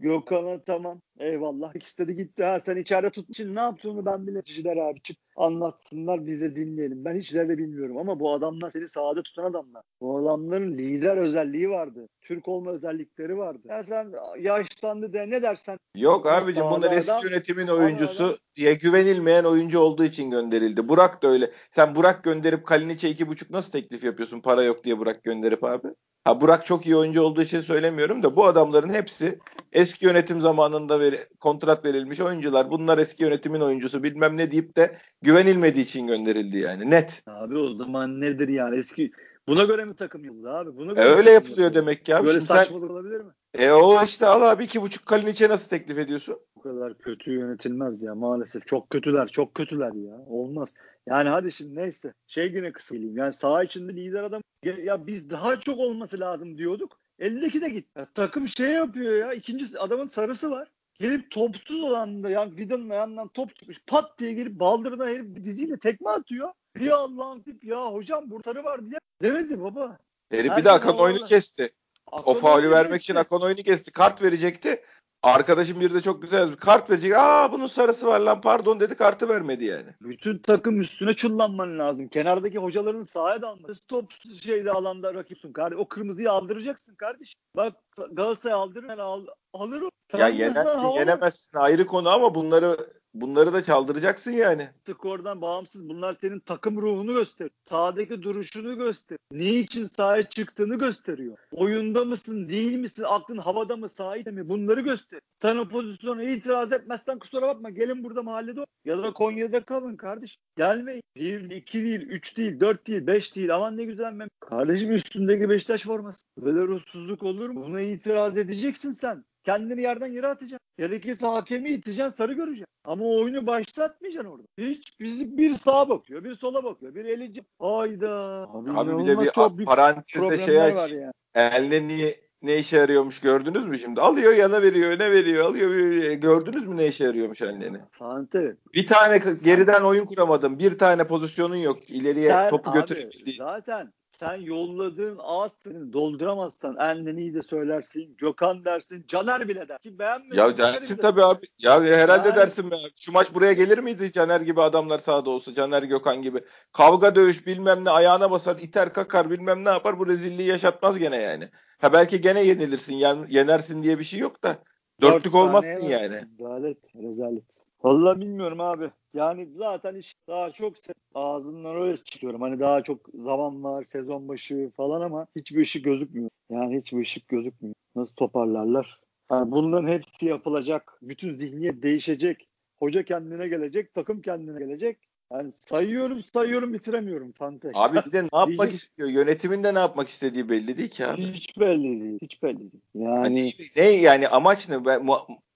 [0.00, 1.74] Gökhan'a tamam eyvallah.
[1.98, 2.44] De gitti.
[2.44, 7.04] Ha, sen içeride tut için ne yaptığını ben bile kişiler abi çık anlatsınlar bize dinleyelim.
[7.04, 9.82] Ben hiç de bilmiyorum ama bu adamlar seni sahada tutan adamlar.
[10.00, 12.08] Bu adamların lider özelliği vardı.
[12.22, 13.62] Türk olma özellikleri vardı.
[13.64, 15.78] Ya sen yaşlandı de ne dersen.
[15.96, 20.88] Yok abicim bunlar eski yönetimin oyuncusu adam, diye güvenilmeyen oyuncu olduğu için gönderildi.
[20.88, 21.50] Burak da öyle.
[21.70, 24.40] Sen Burak gönderip Kalinic'e iki buçuk nasıl teklif yapıyorsun?
[24.40, 25.88] Para yok diye Burak gönderip abi.
[26.26, 29.38] Ha Burak çok iyi oyuncu olduğu için söylemiyorum da bu adamların hepsi
[29.72, 32.70] eski yönetim zamanında veri, kontrat verilmiş oyuncular.
[32.70, 37.22] Bunlar eski yönetimin oyuncusu bilmem ne deyip de güvenilmediği için gönderildi yani net.
[37.26, 39.12] Abi o zaman nedir yani eski
[39.48, 40.76] Buna göre mi takım yapıldı abi?
[40.76, 42.26] Buna göre e öyle yapılıyor demek ki abi.
[42.26, 43.32] Böyle Şimdi saçmalık sen, olabilir mi?
[43.58, 46.40] E o işte al abi iki buçuk Kalinic'e nasıl teklif ediyorsun?
[46.56, 48.66] Bu kadar kötü yönetilmez ya maalesef.
[48.66, 50.18] Çok kötüler, çok kötüler ya.
[50.26, 50.68] Olmaz.
[51.06, 52.14] Yani hadi şimdi neyse.
[52.26, 53.16] Şey yine kısayım.
[53.16, 54.42] Yani saha içinde lider adam
[54.82, 56.98] ya biz daha çok olması lazım diyorduk.
[57.18, 57.86] 52 de git.
[57.96, 59.32] Ya, takım şey yapıyor ya.
[59.32, 60.68] İkinci adamın sarısı var.
[60.94, 63.80] Gelip topsuz olan da yani Vida'nın ayağından top çıkmış.
[63.86, 66.48] Pat diye gelip baldırına herif diziyle tekme atıyor.
[66.76, 69.98] Bir Allah'ım tip ya hocam burtarı var diye demedi baba.
[70.30, 71.70] Herif bir Akan oyunu kesti.
[72.12, 73.92] Akan o faulü vermek için Akan oyunu kesti.
[73.92, 74.82] Kart verecekti.
[75.22, 76.58] Arkadaşım bir de çok güzel yazmış.
[76.58, 77.12] Kart verecek.
[77.16, 79.90] Aa bunun sarısı var lan pardon dedi kartı vermedi yani.
[80.00, 82.08] Bütün takım üstüne çullanman lazım.
[82.08, 83.86] Kenardaki hocaların sahaya dalması.
[83.86, 85.52] Top şeyde alanda rakipsin.
[85.52, 85.78] Kardeş.
[85.78, 87.34] O kırmızıyı aldıracaksın kardeş.
[87.56, 87.74] Bak
[88.12, 90.18] Galatasaray aldırır al, alır o.
[90.18, 92.76] Ya yenersin yenemezsin ayrı konu ama bunları
[93.20, 94.68] bunları da çaldıracaksın yani.
[94.86, 97.50] Skordan bağımsız bunlar senin takım ruhunu gösteriyor.
[97.62, 99.20] Sahadaki duruşunu gösteriyor.
[99.32, 101.38] Ne için sahaya çıktığını gösteriyor.
[101.52, 105.20] Oyunda mısın değil misin aklın havada mı sahide mi bunları göster.
[105.42, 110.38] Sen o pozisyona itiraz etmezsen kusura bakma gelin burada mahallede ya da Konya'da kalın kardeş.
[110.56, 111.02] Gelmeyin.
[111.16, 113.54] Bir, iki değil, üç değil, dört değil, beş değil.
[113.54, 114.28] Aman ne güzel mem.
[114.40, 116.22] Kardeşim üstündeki Beşiktaş forması.
[116.38, 117.64] Böyle ruhsuzluk olur mu?
[117.64, 119.24] Buna itiraz edeceksin sen.
[119.46, 120.68] Kendini yerden yere atacaksın.
[120.78, 122.66] Gerekirse hakemi iteceksin sarı göreceksin.
[122.84, 124.46] Ama oyunu başlatmayacaksın orada.
[124.58, 127.44] Hiç bizi bir sağa bakıyor, bir sola bakıyor, bir elince.
[127.58, 128.46] Hayda.
[128.52, 130.92] Abi, Abi bir de bir çok parantezde şey aç.
[130.92, 131.12] Yani.
[131.34, 134.00] Eline niye ne işe yarıyormuş gördünüz mü şimdi?
[134.00, 136.12] Alıyor yana veriyor, öne veriyor, alıyor veriyor.
[136.12, 137.78] Gördünüz mü ne işe yarıyormuş ellerini?
[137.90, 138.56] Fante.
[138.74, 140.58] Bir tane geriden oyun kuramadım.
[140.58, 141.90] Bir tane pozisyonun yok.
[141.90, 149.04] İleriye Sen, topu götürüp Zaten sen yolladığın ağız senin dolduramazsan Enneni'yi de söylersin, Gökhan dersin,
[149.08, 149.78] Caner bile der.
[149.78, 150.38] Ki beğenmedin.
[150.38, 151.46] Ya dersin tabii abi.
[151.58, 152.36] Ya herhalde yani...
[152.36, 152.76] dersin be.
[153.00, 155.54] Şu maç buraya gelir miydi Caner gibi adamlar sahada olsa?
[155.54, 156.40] Caner Gökhan gibi.
[156.72, 159.98] Kavga dövüş bilmem ne ayağına basar, iter kakar bilmem ne yapar.
[159.98, 161.48] Bu rezilliği yaşatmaz gene yani.
[161.78, 164.58] Ha belki gene yenilirsin, yen, yenersin diye bir şey yok da.
[165.02, 166.24] Dörtlük olmazsın yani.
[166.38, 167.65] Rezalet, rezalet.
[167.82, 168.90] Vallahi bilmiyorum abi.
[169.14, 170.74] Yani zaten iş daha çok
[171.14, 172.40] ağzından öyle çıkıyorum.
[172.42, 176.30] Hani daha çok zaman var, sezon başı falan ama hiçbir ışık gözükmüyor.
[176.50, 177.74] Yani hiçbir ışık gözükmüyor.
[177.96, 179.00] Nasıl toparlarlar?
[179.30, 180.98] Yani bunların hepsi yapılacak.
[181.02, 182.48] Bütün zihniyet değişecek.
[182.78, 184.98] Hoca kendine gelecek, takım kendine gelecek.
[185.32, 187.70] Yani sayıyorum sayıyorum bitiremiyorum Fante.
[187.74, 189.08] Abi bir de ne yapmak istiyor?
[189.08, 191.32] Yönetiminde ne yapmak istediği belli değil ki abi.
[191.32, 192.18] Hiç belli değil.
[192.22, 192.82] Hiç belli değil.
[192.94, 194.76] Yani hani ne yani amaç ne?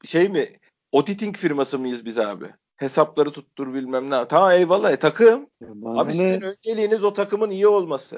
[0.05, 0.47] Şey mi?
[0.93, 2.47] Auditing firması mıyız biz abi?
[2.77, 4.29] Hesapları tuttur bilmem ne.
[4.29, 5.47] Tamam eyvallah e, takım.
[5.85, 6.13] Abi ne?
[6.13, 8.17] sizin önceliğiniz o takımın iyi olması.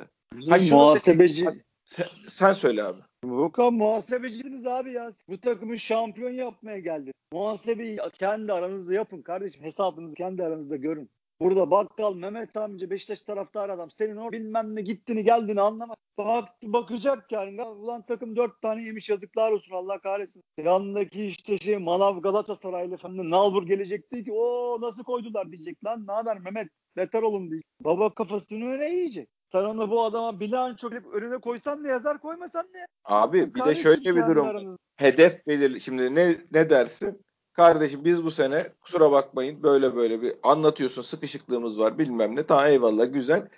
[0.48, 1.44] Ha, muhasebeci.
[1.85, 2.98] Sen, sen söyle abi.
[3.26, 5.12] Yok abi muhasebecisiniz abi ya.
[5.28, 7.12] Bu takımı şampiyon yapmaya geldi.
[7.32, 9.62] Muhasebeyi kendi aranızda yapın kardeşim.
[9.62, 11.11] Hesabınızı kendi aranızda görün.
[11.42, 13.90] Burada bakkal Mehmet amca Beşiktaş taraftarı adam.
[13.90, 15.98] Senin o bilmem ne gittiğini geldiğini anlamak.
[16.18, 17.62] Bak, bakacak yani.
[17.62, 20.42] Ulan takım dört tane yemiş yazıklar olsun Allah kahretsin.
[20.59, 26.07] Yanındaki işte şey Manav Galatasaraylı efendim Nalbur gelecekti ki o nasıl koydular diyecek lan.
[26.07, 26.68] Ne haber Mehmet?
[26.96, 27.66] Beter olun diyecek.
[27.81, 29.28] Baba kafasını öne yiyecek.
[29.52, 32.87] Sen onu bu adama bilanço önüne koysan ne yazar koymasan ne?
[33.05, 34.46] Abi bir de şöyle bir durum.
[34.46, 34.78] Aranızda.
[34.96, 35.81] Hedef belirli.
[35.81, 37.20] Şimdi ne ne dersin?
[37.52, 42.46] Kardeşim biz bu sene kusura bakmayın böyle böyle bir anlatıyorsun sıkışıklığımız var bilmem ne.
[42.46, 43.48] Tamam eyvallah güzel.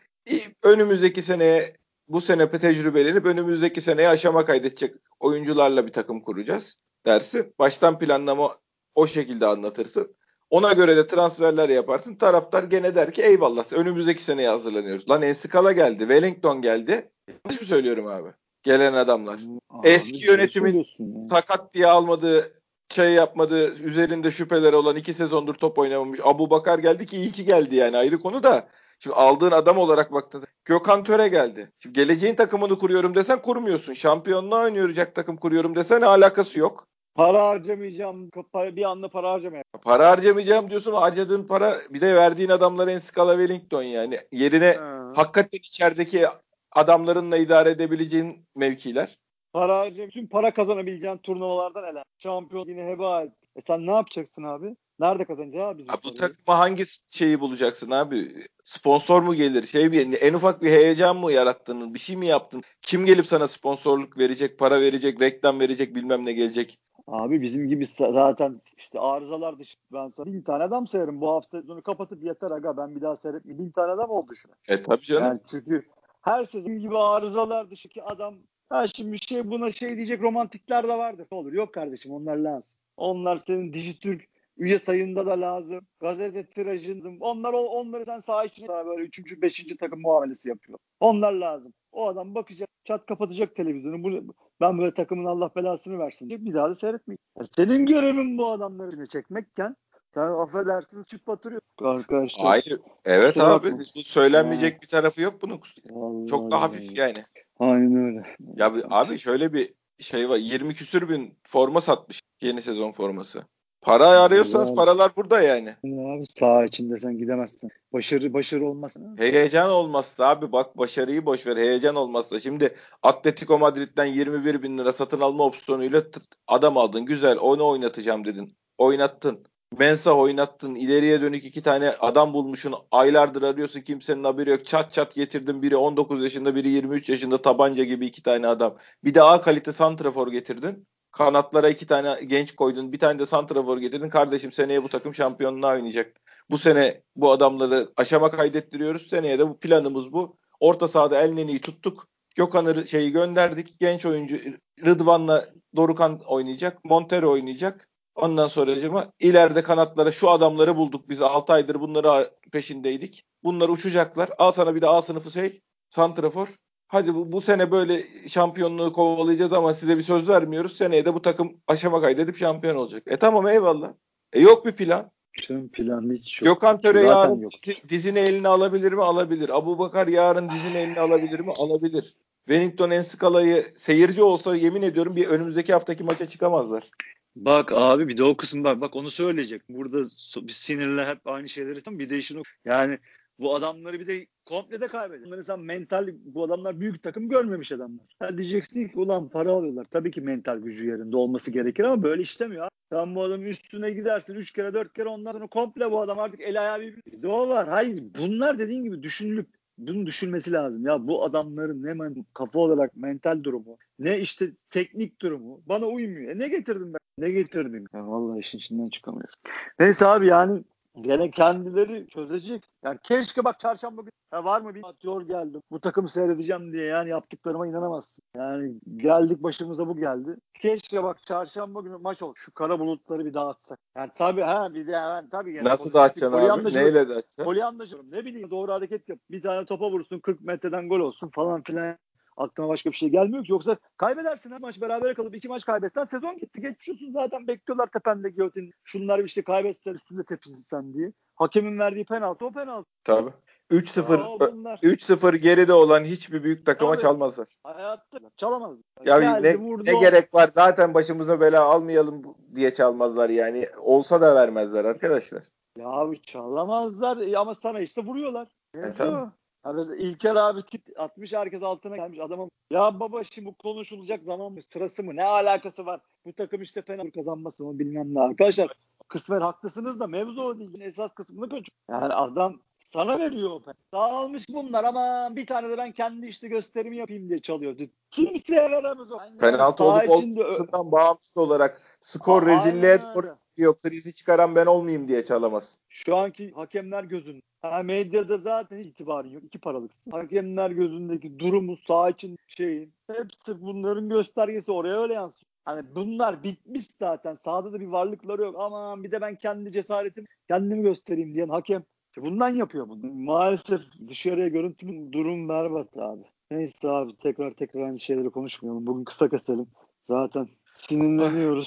[0.63, 1.77] Önümüzdeki seneye
[2.09, 7.55] bu sene tecrübelenip önümüzdeki seneye aşama kaydedecek oyuncularla bir takım kuracağız dersin.
[7.59, 8.57] Baştan planlama
[8.95, 10.17] o şekilde anlatırsın.
[10.51, 12.15] Ona göre de transferler yaparsın.
[12.15, 15.11] Taraftar gene der ki eyvallah önümüzdeki seneye hazırlanıyoruz.
[15.11, 17.11] Lan Enskala geldi, Wellington geldi.
[17.29, 18.29] Yanlış mı söylüyorum abi?
[18.63, 19.41] Gelen adamlar.
[19.71, 20.87] Abi, Eski yönetimin
[21.31, 26.21] sakat diye almadığı şey yapmadı üzerinde şüpheleri olan iki sezondur top oynamamış.
[26.25, 28.69] Abu Bakar geldi ki iyi ki geldi yani ayrı konu da.
[28.99, 31.73] Şimdi aldığın adam olarak baktığında Gökhan Töre geldi.
[31.79, 33.93] Şimdi geleceğin takımını kuruyorum desen kurmuyorsun.
[33.93, 36.87] Şampiyonluğa oynayacak takım kuruyorum desen alakası yok.
[37.15, 38.31] Para harcamayacağım.
[38.55, 39.81] Bir anda para harcamayacağım.
[39.83, 40.93] Para harcamayacağım diyorsun.
[40.93, 44.21] Harcadığın para bir de verdiğin adamlar en skala Wellington yani.
[44.33, 45.13] Yerine ha.
[45.17, 46.27] hakikaten içerideki
[46.73, 49.19] adamlarınla idare edebileceğin mevkiler.
[49.55, 50.21] Para harcayacaksın.
[50.21, 52.05] Tüm para kazanabileceğin turnuvalardan ele.
[52.19, 53.33] Şampiyon yine heba et.
[53.57, 54.77] E sen ne yapacaksın abi?
[54.99, 55.83] Nerede kazanacaksın abi?
[55.89, 58.47] Abi bu takıma hangi şeyi bulacaksın abi?
[58.65, 59.65] Sponsor mu gelir?
[59.65, 61.95] Şey bir en ufak bir heyecan mı yarattın?
[61.95, 62.63] Bir şey mi yaptın?
[62.83, 66.79] Kim gelip sana sponsorluk verecek, para verecek, reklam verecek, bilmem ne gelecek?
[67.07, 71.21] Abi bizim gibi zaten işte arızalar dışı ben sana bin tane adam sayarım.
[71.21, 73.65] Bu hafta sonu kapatıp yeter aga ben bir daha seyretmeyeyim.
[73.67, 74.55] Bin tane adam oldu şu an.
[74.69, 75.25] E tabii canım.
[75.25, 75.87] Yani çünkü
[76.23, 78.35] her sezon gibi arızalar dışı ki adam
[78.69, 81.27] ha şimdi şey buna şey diyecek romantikler de vardır.
[81.31, 82.69] Olur yok kardeşim onlar lazım.
[82.97, 85.81] Onlar senin Dijitürk üye sayında da lazım.
[86.01, 90.79] Gazete tirajın onlar onları sen sağ içine böyle üçüncü, beşinci takım muamelesi yapıyor.
[91.01, 91.73] Onlar lazım.
[91.93, 94.05] O adam bakacak, çat kapatacak televizyonu.
[94.05, 97.19] Bu, ben böyle takımın Allah belasını versin diye bir daha da seyretmeyeyim.
[97.57, 99.77] Senin görevin bu adamları çekmekken
[100.15, 102.47] sen affedersin çıt batırıyorsun arkadaşlar.
[102.47, 102.81] Hayır.
[103.05, 103.67] Evet Kusura abi.
[103.67, 103.79] Bakma.
[103.79, 104.81] Bu söylenmeyecek ya.
[104.83, 105.61] bir tarafı yok bunun.
[105.95, 107.25] Allah Çok da hafif yani.
[107.59, 108.37] Aynen öyle.
[108.57, 110.37] Ya abi şöyle bir şey var.
[110.37, 113.45] 20 küsür bin forma satmış yeni sezon forması.
[113.85, 114.77] Para arıyorsanız abi.
[114.77, 115.71] paralar burada yani.
[115.85, 117.71] Abi sağ içinde sen gidemezsin.
[117.93, 118.95] Başarı başarı olmaz.
[119.17, 122.41] Heyecan olmazsa abi bak başarıyı boş ver heyecan olmazsa.
[122.41, 126.03] Şimdi Atletico Madrid'den 21 bin lira satın alma opsiyonuyla
[126.49, 127.05] adam aldın.
[127.05, 128.57] Güzel onu oynatacağım dedin.
[128.79, 129.47] Oynattın.
[129.79, 130.75] Mensa oynattın.
[130.75, 132.75] ileriye dönük iki tane adam bulmuşsun.
[132.91, 134.67] Aylardır arıyorsun kimsenin haberi yok.
[134.67, 135.63] Çat çat getirdin.
[135.63, 138.77] Biri 19 yaşında biri 23 yaşında tabanca gibi iki tane adam.
[139.05, 140.87] Bir de A kalite santrafor getirdin.
[141.13, 142.93] Kanatlara iki tane genç koydun.
[142.93, 144.09] Bir tane de santrafor getirdin.
[144.09, 146.21] Kardeşim seneye bu takım şampiyonluğa oynayacak.
[146.51, 149.09] Bu sene bu adamları aşama kaydettiriyoruz.
[149.09, 150.37] Seneye de bu planımız bu.
[150.61, 152.09] Orta sahada Elneni'yi tuttuk.
[152.37, 153.81] Gökhan'ı şeyi gönderdik.
[153.81, 154.39] Genç oyuncu
[154.87, 156.85] Rıdvan'la Dorukan oynayacak.
[156.85, 157.89] Montero oynayacak.
[158.15, 158.75] Ondan sonra
[159.21, 163.25] ileride kanatlara şu adamları bulduk biz 6 aydır bunları peşindeydik.
[163.45, 164.29] Bunlar uçacaklar.
[164.39, 165.61] Al sana bir de A sınıfı şey.
[165.91, 166.49] Santrafor.
[166.89, 170.77] Hadi bu, bu sene böyle şampiyonluğu kovalayacağız ama size bir söz vermiyoruz.
[170.77, 173.03] Seneye de bu takım aşama kaydedip şampiyon olacak.
[173.07, 173.93] E tamam eyvallah.
[174.33, 175.11] E yok bir plan.
[175.43, 176.55] Tüm plan hiç yok.
[176.55, 177.53] Gökhan Töre yarın yok.
[177.89, 179.03] dizini eline alabilir mi?
[179.03, 179.59] Alabilir.
[179.59, 181.53] Abu Bakar yarın dizini eline alabilir mi?
[181.59, 182.17] Alabilir.
[182.47, 186.91] Wellington Enskalay'ı seyirci olsa yemin ediyorum bir önümüzdeki haftaki maça çıkamazlar.
[187.37, 188.81] Bak abi bir de o kısım bak.
[188.81, 189.63] Bak onu söyleyecek.
[189.69, 189.99] Burada
[190.43, 192.43] biz sinirle hep aynı şeyleri tam bir de işin.
[192.65, 192.99] Yani
[193.39, 195.27] bu adamları bir de komple de kaybediyor.
[195.27, 198.07] Bunları sen mental bu adamlar büyük takım görmemiş adamlar.
[198.19, 199.87] Ha diyeceksin ki ulan para alıyorlar.
[199.91, 202.69] Tabii ki mental gücü yerinde olması gerekir ama böyle işlemiyor.
[202.93, 206.41] Sen bu adamın üstüne gidersin 3 kere 4 kere ondan sonra komple bu adam artık
[206.41, 207.69] el ayağı bir de o var.
[207.69, 210.87] Hayır bunlar dediğin gibi düşünülüp bunu düşünmesi lazım.
[210.87, 216.31] Ya bu adamların ne men kafa olarak mental durumu, ne işte teknik durumu bana uymuyor.
[216.31, 217.25] E ne getirdim ben?
[217.27, 217.85] Ne getirdim?
[217.95, 219.35] Ya vallahi işin içinden çıkamıyoruz.
[219.79, 220.63] Neyse abi yani
[221.01, 222.65] Gene kendileri çözecek.
[222.85, 225.63] Yani keşke bak çarşamba günü ya var mı bir atıyor geldim.
[225.71, 228.23] Bu takımı seyredeceğim diye yani yaptıklarıma inanamazsın.
[228.37, 230.37] Yani geldik başımıza bu geldi.
[230.55, 232.33] Keşke bak çarşamba günü maç ol.
[232.37, 233.79] Şu kara bulutları bir dağıtsak.
[233.97, 235.55] Yani tabii ha bir de yani tabii.
[235.55, 236.75] Yani Nasıl dağıtacaksın abi?
[236.75, 237.45] Neyle dağıtacaksın?
[237.45, 239.19] Polyanlacığım ne bileyim doğru hareket yap.
[239.31, 241.99] Bir tane topa vursun 40 metreden gol olsun falan filan
[242.37, 243.53] aklıma başka bir şey gelmiyor ki.
[243.53, 246.61] Yoksa kaybedersin her maç beraber kalıp iki maç kaybetsen sezon gitti.
[246.61, 248.71] Geçiyorsun zaten bekliyorlar tepende giyotin.
[248.85, 251.13] Şunlar işte kaybetsen üstünde tepinsen diye.
[251.37, 252.91] Hakemin verdiği penaltı o penaltı.
[253.05, 253.31] Tabii.
[253.71, 257.03] 3-0 3-0 geride olan hiçbir büyük takıma Tabii.
[257.03, 257.49] çalmazlar.
[257.63, 258.77] Hayatta çalamaz.
[259.05, 260.51] Ya Geldi, ne, vurdu, ne gerek var?
[260.55, 262.23] Zaten başımıza bela almayalım
[262.55, 263.69] diye çalmazlar yani.
[263.79, 265.43] Olsa da vermezler arkadaşlar.
[265.79, 268.49] Ya abi çalamazlar ama sana işte vuruyorlar.
[268.75, 269.31] E, tabii.
[269.65, 272.51] Abi İlker abi tip atmış herkes altına gelmiş adamım.
[272.71, 276.01] Ya baba şimdi bu konuşulacak zaman mı sırası mı ne alakası var?
[276.27, 278.21] Bu takım işte fena kazanması mı bilmem ne.
[278.21, 278.69] Arkadaşlar
[279.09, 280.81] kısmen haklısınız da mevzu o değil.
[280.81, 281.77] Esas kısmını kaçıyor.
[281.91, 283.75] Yani adam sana veriyor o pen.
[283.93, 287.83] Dağılmış bunlar ama bir tane de ben kendi işte gösterimi yapayım diye çalıyordu.
[288.11, 289.19] Kimseye veremez o.
[289.41, 293.75] Penaltı olup olmasından bağımsız olarak skor rezilliğe doğru gidiyor.
[293.83, 295.79] Krizi çıkaran ben olmayayım diye çalamaz.
[295.89, 297.41] Şu anki hakemler gözünde.
[297.63, 299.45] Ha, medyada zaten itibarın yok.
[299.45, 299.91] İki paralık.
[300.11, 305.51] Hakemler gözündeki durumu, sağ için şeyin hepsi bunların göstergesi oraya öyle yansıyor.
[305.65, 307.35] Hani bunlar bitmiş zaten.
[307.35, 308.57] Sahada da bir varlıkları yok.
[308.59, 311.85] Aman bir de ben kendi cesaretim kendimi göstereyim diyen hakem.
[312.17, 313.13] Bundan yapıyor bunu.
[313.13, 316.23] Maalesef dışarıya görüntü durum berbat abi.
[316.51, 318.87] Neyse abi tekrar tekrar aynı şeyleri konuşmayalım.
[318.87, 319.67] Bugün kısa keselim.
[320.05, 321.67] Zaten sinirleniyoruz.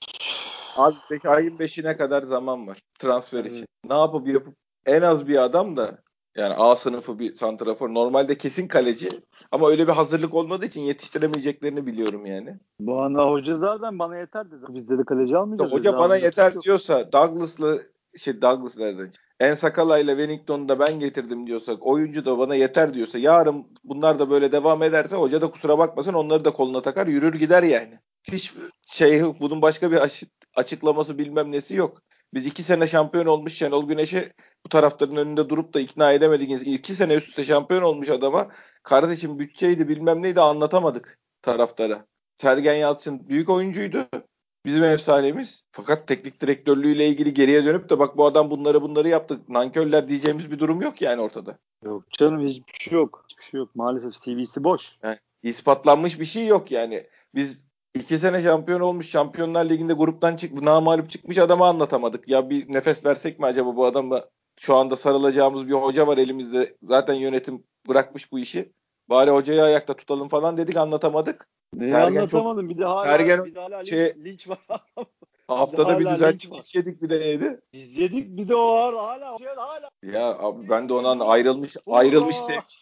[0.77, 3.65] Abi peki ayın 5'ine kadar zaman var transfer için.
[3.89, 5.97] Ne yapıp yapıp en az bir adam da
[6.35, 7.93] yani A sınıfı bir santrafor.
[7.93, 9.09] Normalde kesin kaleci
[9.51, 12.55] ama öyle bir hazırlık olmadığı için yetiştiremeyeceklerini biliyorum yani.
[12.79, 14.65] Bu ana hoca zaten bana yeter dedi.
[14.69, 15.71] Biz dedi kaleci almayacağız.
[15.71, 16.63] Hoca bana yeter yok.
[16.63, 17.81] diyorsa Douglas'lı
[18.17, 19.09] şey Douglas nereden?
[19.39, 24.19] En Sakala ile Wellington'u da ben getirdim diyorsak oyuncu da bana yeter diyorsa yarın bunlar
[24.19, 27.99] da böyle devam ederse hoca da kusura bakmasın onları da koluna takar yürür gider yani.
[28.31, 28.53] Hiç
[28.87, 29.97] şey bunun başka bir
[30.57, 32.01] açıklaması bilmem nesi yok.
[32.33, 34.33] Biz iki sene şampiyon olmuş Şenol Güneş'i
[34.65, 36.67] bu taraftarın önünde durup da ikna edemedik.
[36.67, 38.47] İki sene üst üste şampiyon olmuş adama
[38.83, 42.05] kardeşim bütçeydi bilmem neydi anlatamadık taraftara.
[42.37, 44.07] Sergen Yalçın büyük oyuncuydu.
[44.65, 45.63] Bizim efsanemiz.
[45.71, 49.39] Fakat teknik direktörlüğüyle ilgili geriye dönüp de bak bu adam bunları bunları yaptı.
[49.49, 51.57] Nankörler diyeceğimiz bir durum yok yani ortada.
[51.83, 53.25] Yok canım hiçbir şey yok.
[53.29, 53.75] Hiçbir şey yok.
[53.75, 54.97] Maalesef CV'si boş.
[55.03, 57.07] Yani ispatlanmış bir şey yok yani.
[57.35, 57.66] Biz
[57.99, 62.29] iki sene şampiyon olmuş Şampiyonlar Ligi'nde gruptan çık namalip çıkmış adamı anlatamadık.
[62.29, 64.29] Ya bir nefes versek mi acaba bu adamla
[64.60, 66.75] şu anda sarılacağımız bir hoca var elimizde.
[66.83, 68.71] Zaten yönetim bırakmış bu işi.
[69.10, 71.47] Bari hocayı ayakta tutalım falan dedik anlatamadık.
[71.73, 74.60] Neyi Sergen anlatamadım çok, bir de hala, Sergen, bir de hala şey, linç var.
[75.47, 77.60] haftada bir, bir düzenli linç, linç yedik bir de neydi?
[77.73, 79.89] Biz yedik bir de o hala hala.
[80.03, 82.38] Ya abi ben de ondan ayrılmış ayrılmış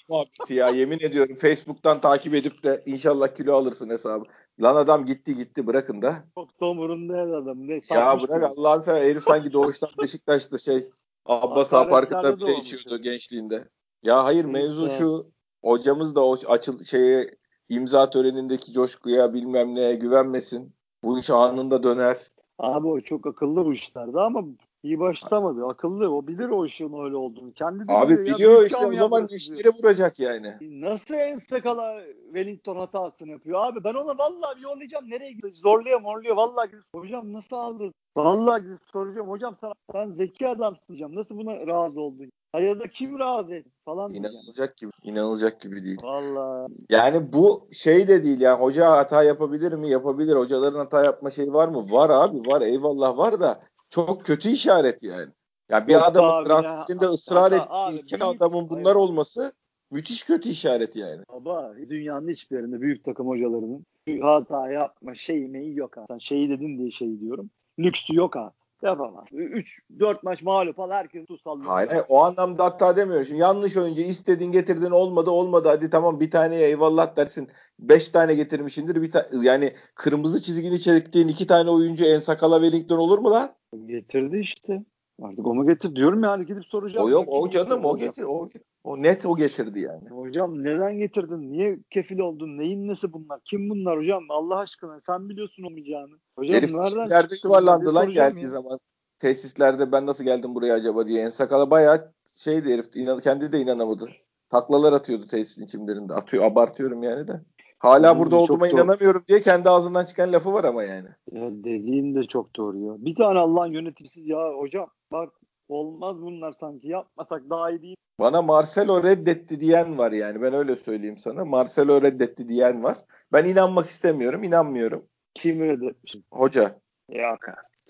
[0.09, 4.23] muhabbeti ya yemin ediyorum Facebook'tan takip edip de inşallah kilo alırsın hesabı.
[4.61, 6.15] Lan adam gitti gitti bırakın da.
[6.37, 7.67] Çok tomurunda adam.
[7.67, 10.83] Ne, ya bırak Allah'ın seversen herif sanki doğuştan Beşiktaş'ta şey
[11.25, 13.69] Abbas Ağa Parkı'nda bir şey içiyordu gençliğinde.
[14.03, 15.31] Ya hayır mevzu şu
[15.63, 17.35] hocamız da o açıl şeye
[17.69, 20.75] imza törenindeki coşkuya bilmem neye güvenmesin.
[21.03, 22.17] Bu iş anında döner.
[22.59, 24.43] Abi o çok akıllı bu işlerde ama
[24.85, 25.65] iyi başlamadı.
[25.65, 26.15] Akıllı.
[26.15, 27.53] O bilir o işin öyle olduğunu.
[27.53, 30.53] Kendi Abi biliyor, biliyor işte o zaman gençlere vuracak yani.
[30.61, 33.65] Nasıl en sakala Wellington hatasını yapıyor?
[33.65, 35.09] Abi ben ona vallahi bir yollayacağım.
[35.09, 35.53] Nereye gidiyor?
[35.55, 36.35] Zorluyor morluyor.
[36.35, 37.93] Vallahi hocam nasıl aldın?
[38.17, 39.29] Vallahi soracağım.
[39.29, 41.15] Hocam sana, sen zeki adamsın diyeceğim.
[41.15, 42.31] Nasıl buna razı oldun?
[42.59, 44.91] Ya da kim razı etti falan İnanılacak gibi.
[45.03, 45.99] İnanılacak gibi değil.
[46.03, 46.71] Vallahi.
[46.89, 49.89] Yani bu şey de değil yani hoca hata yapabilir mi?
[49.89, 50.35] Yapabilir.
[50.35, 51.91] Hocaların hata yapma şeyi var mı?
[51.91, 52.61] Var abi var.
[52.61, 53.59] Eyvallah var da
[53.95, 55.31] çok kötü işaret yani.
[55.69, 57.11] Yani bir Yok adamın transferinde ya.
[57.11, 58.95] ısrar ettiği iki adamın bunlar hayır.
[58.95, 59.53] olması
[59.91, 61.23] müthiş kötü işaret yani.
[61.29, 63.85] Baba dünyanın hiçbir yerinde büyük takım hocalarının
[64.21, 66.05] hata yapma şeyi meyi yok ha.
[66.09, 67.49] Sen şeyi dedin diye şey diyorum.
[67.79, 68.51] Lüksü yok ha.
[68.83, 69.25] Yapamaz.
[69.31, 71.65] 3-4 maç mağlup al herkes tutsallıyor.
[71.65, 73.25] Hayır, o anlamda hatta demiyorum.
[73.25, 77.49] Şimdi yanlış oyuncu istedin getirdin olmadı olmadı hadi tamam bir tane eyvallah dersin.
[77.79, 82.97] 5 tane getirmişindir bir ta- yani kırmızı çizgini çektiğin iki tane oyuncu en sakala Wellington
[82.97, 83.55] olur mu lan?
[83.85, 84.83] Getirdi işte.
[85.21, 87.05] Artık onu getir diyorum yani gidip soracağım.
[87.05, 88.49] O yok o canım o getir o
[88.85, 90.09] o net o getirdi yani.
[90.09, 91.51] Hocam neden getirdin?
[91.51, 92.57] Niye kefil oldun?
[92.57, 93.39] Neyin nesi bunlar?
[93.45, 94.23] Kim bunlar hocam?
[94.29, 96.15] Allah aşkına sen biliyorsun olmayacağını.
[96.37, 98.49] Hocam Herif nereden yuvarlandı lan geldiği ya.
[98.49, 98.79] zaman.
[99.19, 101.23] Tesislerde ben nasıl geldim buraya acaba diye.
[101.23, 102.95] En sakala bayağı şeydi herif.
[102.95, 104.09] Inan, kendi de inanamadı.
[104.49, 106.13] Taklalar atıyordu tesisin çimlerinde.
[106.13, 107.41] Atıyor abartıyorum yani de.
[107.79, 111.07] Hala hmm, burada olduğuma inanamıyorum diye kendi ağzından çıkan lafı var ama yani.
[111.31, 112.95] Ya dediğin de çok doğru ya.
[112.97, 115.29] Bir tane Allah'ın yöneticisi ya hocam bak
[115.69, 117.95] olmaz bunlar sanki yapmasak daha iyi değil.
[118.19, 121.45] Bana Marcelo reddetti diyen var yani ben öyle söyleyeyim sana.
[121.45, 122.97] Marcelo reddetti diyen var.
[123.33, 125.05] Ben inanmak istemiyorum, inanmıyorum.
[125.33, 126.15] Kim reddetmiş?
[126.31, 126.79] Hoca.
[127.11, 127.37] Abi.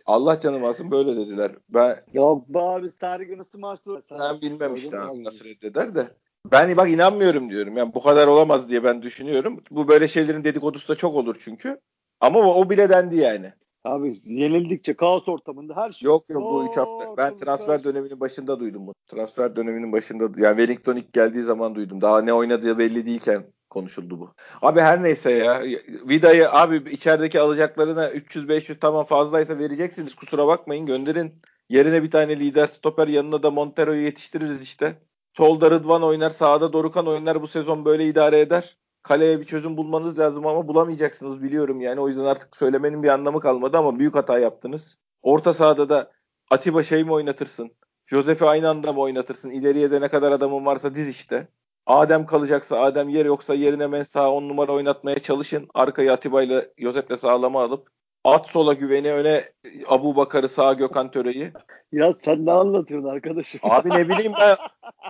[0.06, 1.52] Allah canım alsın böyle dediler.
[1.70, 4.04] Ben Yok be abi Sergen nasıl maçlı?
[4.12, 6.08] ben bilmem işte abi nasıl reddeder de.
[6.52, 7.78] Ben bak inanmıyorum diyorum.
[7.78, 9.64] Yani bu kadar olamaz diye ben düşünüyorum.
[9.72, 11.80] Bu böyle şeylerin dedikodusu da çok olur çünkü.
[12.20, 13.54] Ama o, o bile dendi yani.
[13.86, 16.06] Abi yenildikçe kaos ortamında her şey.
[16.06, 17.18] Yok yok bu 3 hafta.
[17.18, 18.96] Ben transfer döneminin başında duydum bunu.
[19.08, 22.02] Transfer döneminin başında yani Wellington ilk geldiği zaman duydum.
[22.02, 24.34] Daha ne oynadığı belli değilken konuşuldu bu.
[24.62, 25.62] Abi her neyse ya.
[26.10, 30.16] Vida'yı abi içerideki alacaklarına 300-500 tamam fazlaysa vereceksiniz.
[30.16, 31.34] Kusura bakmayın gönderin.
[31.70, 35.02] Yerine bir tane lider stoper yanına da Montero'yu yetiştiririz işte.
[35.34, 37.42] Solda Rıdvan oynar, sağda Dorukan oynar.
[37.42, 38.78] Bu sezon böyle idare eder.
[39.08, 42.00] Kaleye bir çözüm bulmanız lazım ama bulamayacaksınız biliyorum yani.
[42.00, 44.98] O yüzden artık söylemenin bir anlamı kalmadı ama büyük hata yaptınız.
[45.22, 46.12] Orta sahada da
[46.52, 47.72] Atiba şey mi oynatırsın?
[48.06, 49.50] Josef'i aynı anda mı oynatırsın?
[49.50, 51.48] İleriye de ne kadar adamın varsa diz işte.
[51.86, 55.68] Adem kalacaksa Adem yer yoksa yerine Mensah 10 numara oynatmaya çalışın.
[55.74, 57.90] Arkayı Atiba ile Josef'le sağlama alıp
[58.26, 59.44] at sola güveni öne
[59.88, 61.52] Abu Bakar'ı sağa Gökhan Töre'yi.
[61.92, 63.60] Ya sen ne anlatıyorsun arkadaşım?
[63.64, 64.56] Abi ne bileyim ben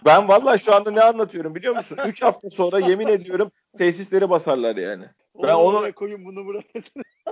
[0.06, 1.98] ben vallahi şu anda ne anlatıyorum biliyor musun?
[2.08, 5.06] 3 hafta sonra yemin ediyorum tesisleri basarlar yani.
[5.44, 6.64] ben onu- oraya koyun bunu buraya.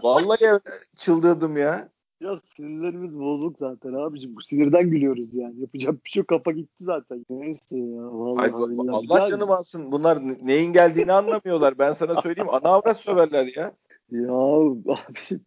[0.04, 0.60] Vallahi
[0.98, 1.89] çıldırdım ya.
[2.22, 4.36] ya sinirlerimiz bozuk zaten abicim.
[4.36, 5.62] Bu sinirden gülüyoruz yani.
[5.62, 6.28] Yapacak bir şey yok.
[6.28, 7.26] Kafa gitti zaten.
[7.30, 8.04] Neyse ya.
[8.12, 8.52] Vallahi Ay.
[8.91, 9.91] Allah canım alsın.
[9.91, 11.78] Bunlar neyin geldiğini anlamıyorlar.
[11.80, 12.50] Ben sana söyleyeyim.
[12.52, 13.72] Ana avrat söverler ya.
[14.13, 14.34] Ya
[15.08, 15.41] abicim.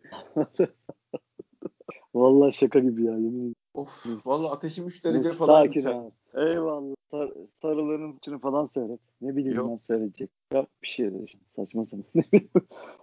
[2.15, 3.55] Vallahi şaka gibi ya yemin ederim.
[3.75, 5.65] Of vallahi ateşim 3 derece Neyse, falan.
[5.65, 6.11] Sakin abi.
[6.35, 6.95] Eyvallah.
[7.11, 7.31] Sar,
[7.63, 9.01] sarıların içini falan seyret.
[9.21, 9.71] Ne bileyim Yok.
[9.71, 10.31] ben seyredecek.
[10.53, 11.39] Yap bir şey de işte.
[11.57, 12.05] Saçma sapan.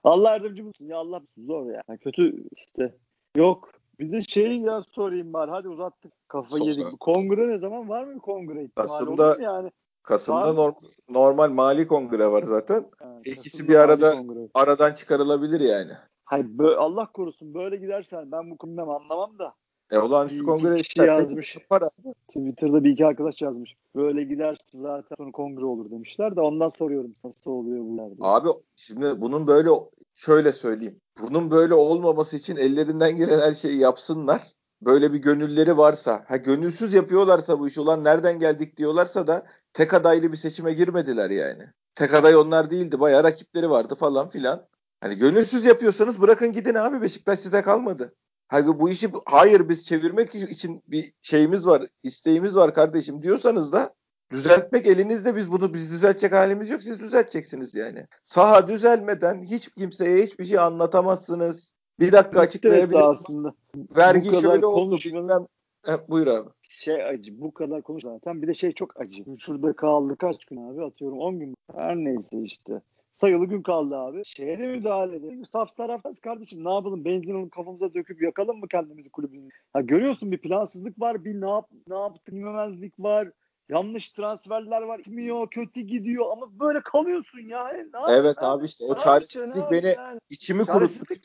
[0.03, 0.85] Allah yardımcımız olsun.
[0.85, 1.81] Ya Allah zor ya.
[1.89, 2.95] Yani kötü işte.
[3.35, 3.71] Yok.
[3.99, 5.51] Bir de şey ya sorayım bari.
[5.51, 6.11] Hadi uzattık.
[6.27, 6.99] Kafa yedik.
[6.99, 7.89] Kongre ne zaman?
[7.89, 9.09] Var mı kongre ihtimali?
[9.09, 9.71] Mu yani?
[10.03, 12.85] Kasım'da norm- normal mali kongre var zaten.
[13.01, 14.23] Yani İkisi bir arada-.
[14.53, 15.91] Aradan çıkarılabilir yani.
[16.25, 19.53] Hayır bö- Allah korusun böyle gidersen ben bu konudan anlamam da.
[19.91, 21.55] E olağanüstü kongre istersen yazmış.
[21.55, 22.13] yapar abi.
[22.27, 23.75] Twitter'da bir iki arkadaş yazmış.
[23.95, 28.15] Böyle giderse zaten sonra kongre olur demişler de ondan soruyorum nasıl oluyor bu yerde.
[28.21, 29.69] Abi şimdi bunun böyle
[30.13, 31.01] şöyle söyleyeyim.
[31.21, 34.41] Bunun böyle olmaması için ellerinden gelen her şeyi yapsınlar.
[34.85, 39.93] Böyle bir gönülleri varsa, ha gönülsüz yapıyorlarsa bu işi ulan nereden geldik diyorlarsa da tek
[39.93, 41.63] adaylı bir seçime girmediler yani.
[41.95, 42.99] Tek aday onlar değildi.
[42.99, 44.67] Bayağı rakipleri vardı falan filan.
[45.01, 48.15] Hani gönülsüz yapıyorsanız bırakın gidin abi Beşiktaş size kalmadı.
[48.47, 53.93] Hayır bu işi hayır biz çevirmek için bir şeyimiz var, isteğimiz var kardeşim diyorsanız da
[54.31, 58.07] düzeltmek elinizde biz bunu biz düzeltecek halimiz yok siz düzelteceksiniz yani.
[58.25, 61.72] Saha düzelmeden hiç kimseye hiçbir şey anlatamazsınız.
[62.03, 63.01] Bir dakika açıklayabilirim.
[63.03, 63.53] aslında.
[63.97, 65.47] Vergi şöyle oldu konuşmanın-.
[65.85, 66.49] He, buyur abi.
[66.61, 69.23] Şey acı bu kadar konuş zaten bir de şey çok acı.
[69.39, 71.55] Şurada kaldı kaç gün abi atıyorum 10 gün.
[71.75, 72.81] Her neyse işte.
[73.13, 74.21] Sayılı gün kaldı abi.
[74.25, 75.45] Şeye de müdahale edelim.
[75.45, 76.65] Saf taraftayız kardeşim.
[76.65, 77.05] Ne yapalım?
[77.05, 79.49] Benzin alıp kafamıza döküp yakalım mı kendimizi kulübün?
[79.73, 81.25] Ha, görüyorsun bir plansızlık var.
[81.25, 83.31] Bir ne yap ne yaptık bilmemezlik var.
[83.69, 84.97] Yanlış transferler var.
[84.97, 87.67] Gitmiyor, kötü gidiyor ama böyle kalıyorsun ya.
[87.67, 90.19] Ne Evet yapacaksın abi işte o çaresizlik abi beni yani?
[90.29, 91.15] içimi kuruttu.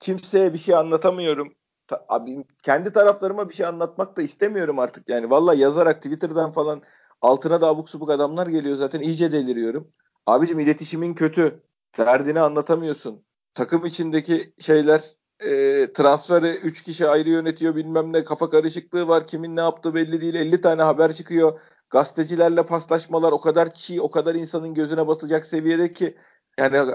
[0.00, 1.54] Kimseye bir şey anlatamıyorum.
[1.88, 5.30] Ta- Abi kendi taraflarıma bir şey anlatmak da istemiyorum artık yani.
[5.30, 6.82] Valla yazarak Twitter'dan falan
[7.20, 9.92] altına da abuk subuk adamlar geliyor zaten iyice deliriyorum.
[10.26, 11.62] Abicim iletişimin kötü.
[11.98, 13.24] Derdini anlatamıyorsun.
[13.54, 15.02] Takım içindeki şeyler
[15.40, 19.26] e, transferi 3 kişi ayrı yönetiyor bilmem ne kafa karışıklığı var.
[19.26, 20.34] Kimin ne yaptığı belli değil.
[20.34, 21.60] 50 tane haber çıkıyor.
[21.92, 26.16] Gazetecilerle paslaşmalar o kadar çiğ, o kadar insanın gözüne basacak seviyede ki
[26.58, 26.92] yani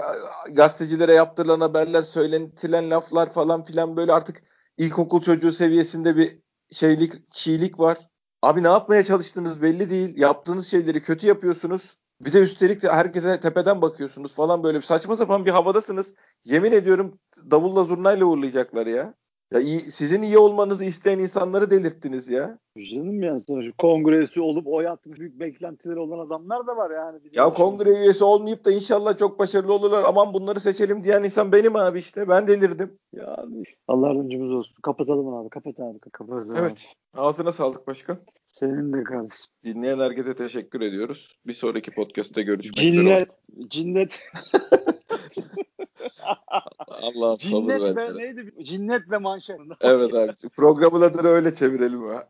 [0.50, 4.42] gazetecilere yaptırılan haberler, söylentilen laflar falan filan böyle artık
[4.78, 6.38] ilkokul çocuğu seviyesinde bir
[6.70, 7.98] şeylik, çiğlik var.
[8.42, 10.18] Abi ne yapmaya çalıştığınız belli değil.
[10.18, 11.96] Yaptığınız şeyleri kötü yapıyorsunuz.
[12.20, 16.14] Bir de üstelik de herkese tepeden bakıyorsunuz falan böyle bir saçma sapan bir havadasınız.
[16.44, 17.18] Yemin ediyorum
[17.50, 19.14] davulla zurnayla uğurlayacaklar ya.
[19.52, 22.58] Ya iyi, sizin iyi olmanızı isteyen insanları delirttiniz ya.
[22.90, 27.18] Canım yani sonuçta kongresi olup oy atmış büyük beklentileri olan adamlar da var yani.
[27.32, 30.04] Ya kongre üyesi olmayıp da inşallah çok başarılı olurlar.
[30.06, 32.28] Aman bunları seçelim diyen insan benim abi işte.
[32.28, 32.98] Ben delirdim.
[33.12, 34.74] Ya abi, Allah yardımcımız olsun.
[34.82, 35.48] Kapatalım abi.
[35.48, 35.98] Kapat abi.
[35.98, 36.58] Kapat abi.
[36.58, 36.86] Evet.
[37.14, 38.18] Ağzına sağlık başkan.
[38.52, 39.46] Senin de kardeşim.
[39.64, 41.38] Dinleyen herkese teşekkür ediyoruz.
[41.46, 42.92] Bir sonraki podcast'te görüşmek üzere.
[42.92, 43.28] Cinnet.
[43.70, 44.20] Cinnet.
[46.88, 48.54] Allah'ım sabır Cinnet ve neydi?
[48.62, 49.58] Cinnet ve manşet.
[49.80, 50.32] Evet abi.
[50.56, 52.28] Programın adını öyle çevirelim ha.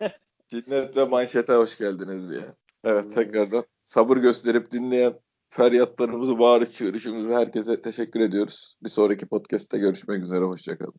[0.48, 2.44] Cinnet ve manşete hoş geldiniz diye.
[2.84, 5.14] Evet tekrardan sabır gösterip dinleyen
[5.48, 8.76] feryatlarımızı, bağırış çığırışımızı herkese teşekkür ediyoruz.
[8.82, 10.44] Bir sonraki podcast'te görüşmek üzere.
[10.44, 10.94] Hoşçakalın.